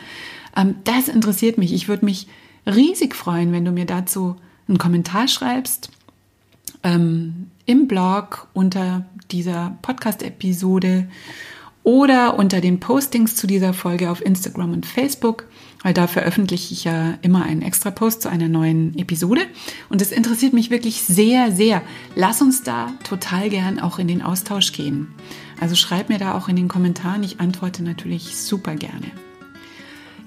Ähm, 0.55 0.75
das 0.83 1.07
interessiert 1.07 1.57
mich. 1.57 1.73
Ich 1.73 1.87
würde 1.87 2.05
mich 2.05 2.27
riesig 2.65 3.15
freuen, 3.15 3.51
wenn 3.51 3.65
du 3.65 3.71
mir 3.71 3.85
dazu 3.85 4.35
einen 4.67 4.77
Kommentar 4.77 5.27
schreibst 5.27 5.89
ähm, 6.83 7.51
im 7.65 7.87
Blog 7.87 8.47
unter 8.53 9.05
dieser 9.31 9.77
Podcast-Episode 9.81 11.07
oder 11.89 12.37
unter 12.37 12.61
den 12.61 12.79
Postings 12.79 13.35
zu 13.35 13.47
dieser 13.47 13.73
Folge 13.73 14.11
auf 14.11 14.23
Instagram 14.23 14.73
und 14.73 14.85
Facebook, 14.85 15.45
weil 15.81 15.91
da 15.91 16.05
veröffentliche 16.05 16.71
ich 16.71 16.83
ja 16.83 17.17
immer 17.23 17.41
einen 17.41 17.63
extra 17.63 17.89
Post 17.89 18.21
zu 18.21 18.29
einer 18.29 18.47
neuen 18.47 18.95
Episode. 18.95 19.41
Und 19.89 19.99
es 19.99 20.11
interessiert 20.11 20.53
mich 20.53 20.69
wirklich 20.69 21.01
sehr, 21.01 21.51
sehr. 21.51 21.81
Lass 22.13 22.43
uns 22.43 22.61
da 22.61 22.91
total 23.03 23.49
gern 23.49 23.79
auch 23.79 23.97
in 23.97 24.07
den 24.07 24.21
Austausch 24.21 24.71
gehen. 24.71 25.07
Also 25.59 25.73
schreib 25.73 26.09
mir 26.09 26.19
da 26.19 26.37
auch 26.37 26.47
in 26.47 26.55
den 26.55 26.67
Kommentaren. 26.67 27.23
Ich 27.23 27.39
antworte 27.39 27.81
natürlich 27.81 28.37
super 28.37 28.75
gerne. 28.75 29.07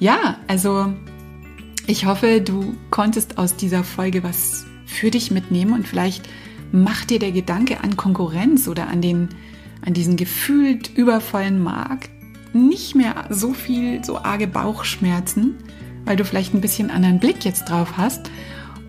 Ja, 0.00 0.40
also 0.48 0.92
ich 1.86 2.06
hoffe, 2.06 2.40
du 2.40 2.74
konntest 2.90 3.38
aus 3.38 3.54
dieser 3.54 3.84
Folge 3.84 4.24
was 4.24 4.66
für 4.84 5.12
dich 5.12 5.30
mitnehmen 5.30 5.74
und 5.74 5.86
vielleicht 5.86 6.28
macht 6.72 7.10
dir 7.10 7.20
der 7.20 7.30
Gedanke 7.30 7.78
an 7.84 7.96
Konkurrenz 7.96 8.66
oder 8.66 8.88
an 8.88 9.00
den 9.00 9.28
an 9.84 9.94
diesen 9.94 10.16
gefühlt 10.16 10.96
übervollen 10.96 11.62
Markt 11.62 12.10
nicht 12.52 12.94
mehr 12.94 13.26
so 13.30 13.52
viel, 13.52 14.04
so 14.04 14.18
arge 14.18 14.46
Bauchschmerzen, 14.46 15.56
weil 16.04 16.16
du 16.16 16.24
vielleicht 16.24 16.54
ein 16.54 16.60
bisschen 16.60 16.90
anderen 16.90 17.18
Blick 17.18 17.44
jetzt 17.44 17.68
drauf 17.68 17.96
hast 17.96 18.30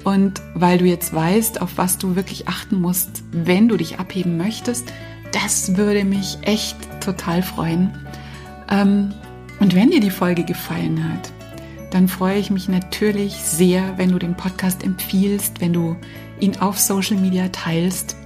und 0.04 0.42
weil 0.54 0.78
du 0.78 0.86
jetzt 0.86 1.14
weißt, 1.14 1.62
auf 1.62 1.78
was 1.78 1.98
du 1.98 2.16
wirklich 2.16 2.48
achten 2.48 2.82
musst, 2.82 3.24
wenn 3.32 3.68
du 3.68 3.78
dich 3.78 4.00
abheben 4.00 4.38
möchtest. 4.38 4.92
Das 5.32 5.78
würde 5.78 6.04
mich 6.04 6.38
echt 6.42 6.78
total 7.02 7.42
freuen. 7.42 7.92
Ähm, 8.70 9.14
und 9.60 9.76
wenn 9.76 9.92
dir 9.92 10.02
die 10.02 10.10
Folge 10.10 10.44
gefallen 10.44 11.12
hat, 11.12 11.32
dann 11.92 12.08
freue 12.08 12.40
ich 12.40 12.50
mich 12.50 12.68
natürlich 12.68 13.36
sehr, 13.36 13.98
wenn 13.98 14.12
du 14.12 14.20
den 14.20 14.36
Podcast 14.36 14.84
empfiehlst, 14.84 15.62
wenn 15.62 15.74
du 15.74 15.96
ihn 16.40 16.58
auf 16.58 16.80
Social 16.80 17.18
Media 17.18 17.48
teilst 17.50 18.18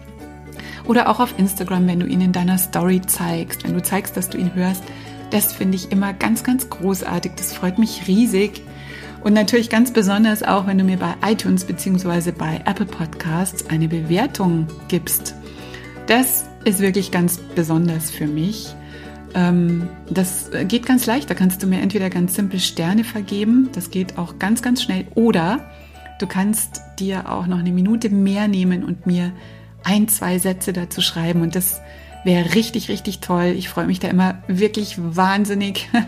oder 0.85 1.09
auch 1.09 1.19
auf 1.19 1.37
Instagram, 1.37 1.87
wenn 1.87 1.99
du 1.99 2.05
ihn 2.07 2.21
in 2.21 2.31
deiner 2.31 2.57
Story 2.57 3.01
zeigst, 3.01 3.63
wenn 3.63 3.73
du 3.73 3.81
zeigst, 3.81 4.17
dass 4.17 4.29
du 4.29 4.37
ihn 4.37 4.53
hörst. 4.53 4.83
Das 5.29 5.53
finde 5.53 5.75
ich 5.75 5.91
immer 5.91 6.13
ganz, 6.13 6.43
ganz 6.43 6.69
großartig. 6.69 7.33
Das 7.35 7.53
freut 7.53 7.77
mich 7.77 8.07
riesig. 8.07 8.63
Und 9.23 9.33
natürlich 9.33 9.69
ganz 9.69 9.91
besonders 9.91 10.43
auch, 10.43 10.67
wenn 10.67 10.77
du 10.77 10.83
mir 10.83 10.97
bei 10.97 11.15
iTunes 11.25 11.65
bzw. 11.65 12.31
bei 12.31 12.61
Apple 12.65 12.85
Podcasts 12.85 13.69
eine 13.69 13.87
Bewertung 13.87 14.67
gibst. 14.87 15.35
Das 16.05 16.45
ist 16.63 16.79
wirklich 16.79 17.11
ganz 17.11 17.37
besonders 17.37 18.09
für 18.09 18.27
mich. 18.27 18.73
Ähm, 19.33 19.89
das 20.09 20.49
geht 20.67 20.85
ganz 20.85 21.05
leicht. 21.05 21.29
Da 21.29 21.33
kannst 21.33 21.61
du 21.61 21.67
mir 21.67 21.81
entweder 21.81 22.09
ganz 22.09 22.35
simpel 22.35 22.59
Sterne 22.59 23.03
vergeben. 23.03 23.69
Das 23.73 23.91
geht 23.91 24.17
auch 24.17 24.39
ganz, 24.39 24.61
ganz 24.61 24.81
schnell. 24.81 25.05
Oder 25.15 25.69
du 26.19 26.27
kannst 26.27 26.81
dir 26.99 27.29
auch 27.31 27.47
noch 27.47 27.59
eine 27.59 27.71
Minute 27.71 28.09
mehr 28.09 28.47
nehmen 28.47 28.83
und 28.83 29.05
mir 29.05 29.31
ein, 29.87 30.09
zwei 30.09 30.37
Sätze 30.37 30.73
dazu 30.73 31.01
schreiben 31.01 31.41
und 31.41 31.55
das 31.55 31.79
wäre 32.25 32.55
richtig, 32.55 32.89
richtig 32.89 33.21
toll. 33.21 33.53
Ich 33.57 33.69
freue 33.69 33.87
mich 33.87 33.99
da 33.99 34.09
immer 34.09 34.43
wirklich 34.47 34.97
wahnsinnig. 34.97 35.89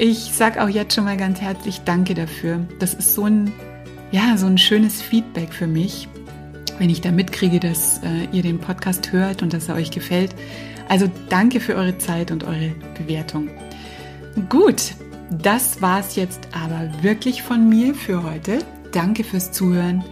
Ich 0.00 0.30
sage 0.32 0.62
auch 0.62 0.68
jetzt 0.68 0.94
schon 0.94 1.06
mal 1.06 1.16
ganz 1.16 1.40
herzlich 1.40 1.80
Danke 1.84 2.14
dafür. 2.14 2.64
Das 2.78 2.94
ist 2.94 3.14
so 3.14 3.24
ein, 3.24 3.52
ja, 4.12 4.36
so 4.36 4.46
ein 4.46 4.56
schönes 4.56 5.02
Feedback 5.02 5.52
für 5.52 5.66
mich, 5.66 6.06
wenn 6.78 6.88
ich 6.88 7.00
da 7.00 7.10
mitkriege, 7.10 7.58
dass 7.58 7.98
äh, 8.04 8.28
ihr 8.30 8.44
den 8.44 8.60
Podcast 8.60 9.10
hört 9.10 9.42
und 9.42 9.52
dass 9.52 9.68
er 9.68 9.74
euch 9.74 9.90
gefällt. 9.90 10.36
Also 10.88 11.10
danke 11.30 11.58
für 11.58 11.74
eure 11.74 11.98
Zeit 11.98 12.30
und 12.30 12.44
eure 12.44 12.76
Bewertung. 12.96 13.50
Gut, 14.48 14.94
das 15.32 15.82
war's 15.82 16.14
jetzt 16.14 16.46
aber 16.52 17.02
wirklich 17.02 17.42
von 17.42 17.68
mir 17.68 17.92
für 17.92 18.22
heute. 18.22 18.60
Danke 18.92 19.24
fürs 19.24 19.50
Zuhören. 19.50 20.04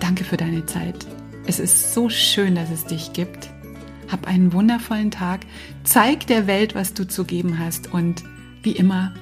Danke 0.00 0.24
für 0.24 0.36
deine 0.36 0.66
Zeit. 0.66 1.06
Es 1.48 1.58
ist 1.58 1.94
so 1.94 2.10
schön, 2.10 2.54
dass 2.56 2.70
es 2.70 2.84
dich 2.84 3.14
gibt. 3.14 3.48
Hab 4.12 4.26
einen 4.26 4.52
wundervollen 4.52 5.10
Tag. 5.10 5.40
Zeig 5.82 6.26
der 6.26 6.46
Welt, 6.46 6.74
was 6.74 6.92
du 6.92 7.08
zu 7.08 7.24
geben 7.24 7.58
hast. 7.58 7.90
Und 7.90 8.22
wie 8.62 8.72
immer, 8.72 9.14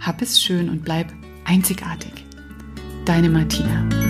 hab 0.00 0.22
es 0.22 0.42
schön 0.42 0.70
und 0.70 0.82
bleib 0.82 1.12
einzigartig. 1.44 2.24
Deine 3.04 3.28
Martina. 3.28 4.05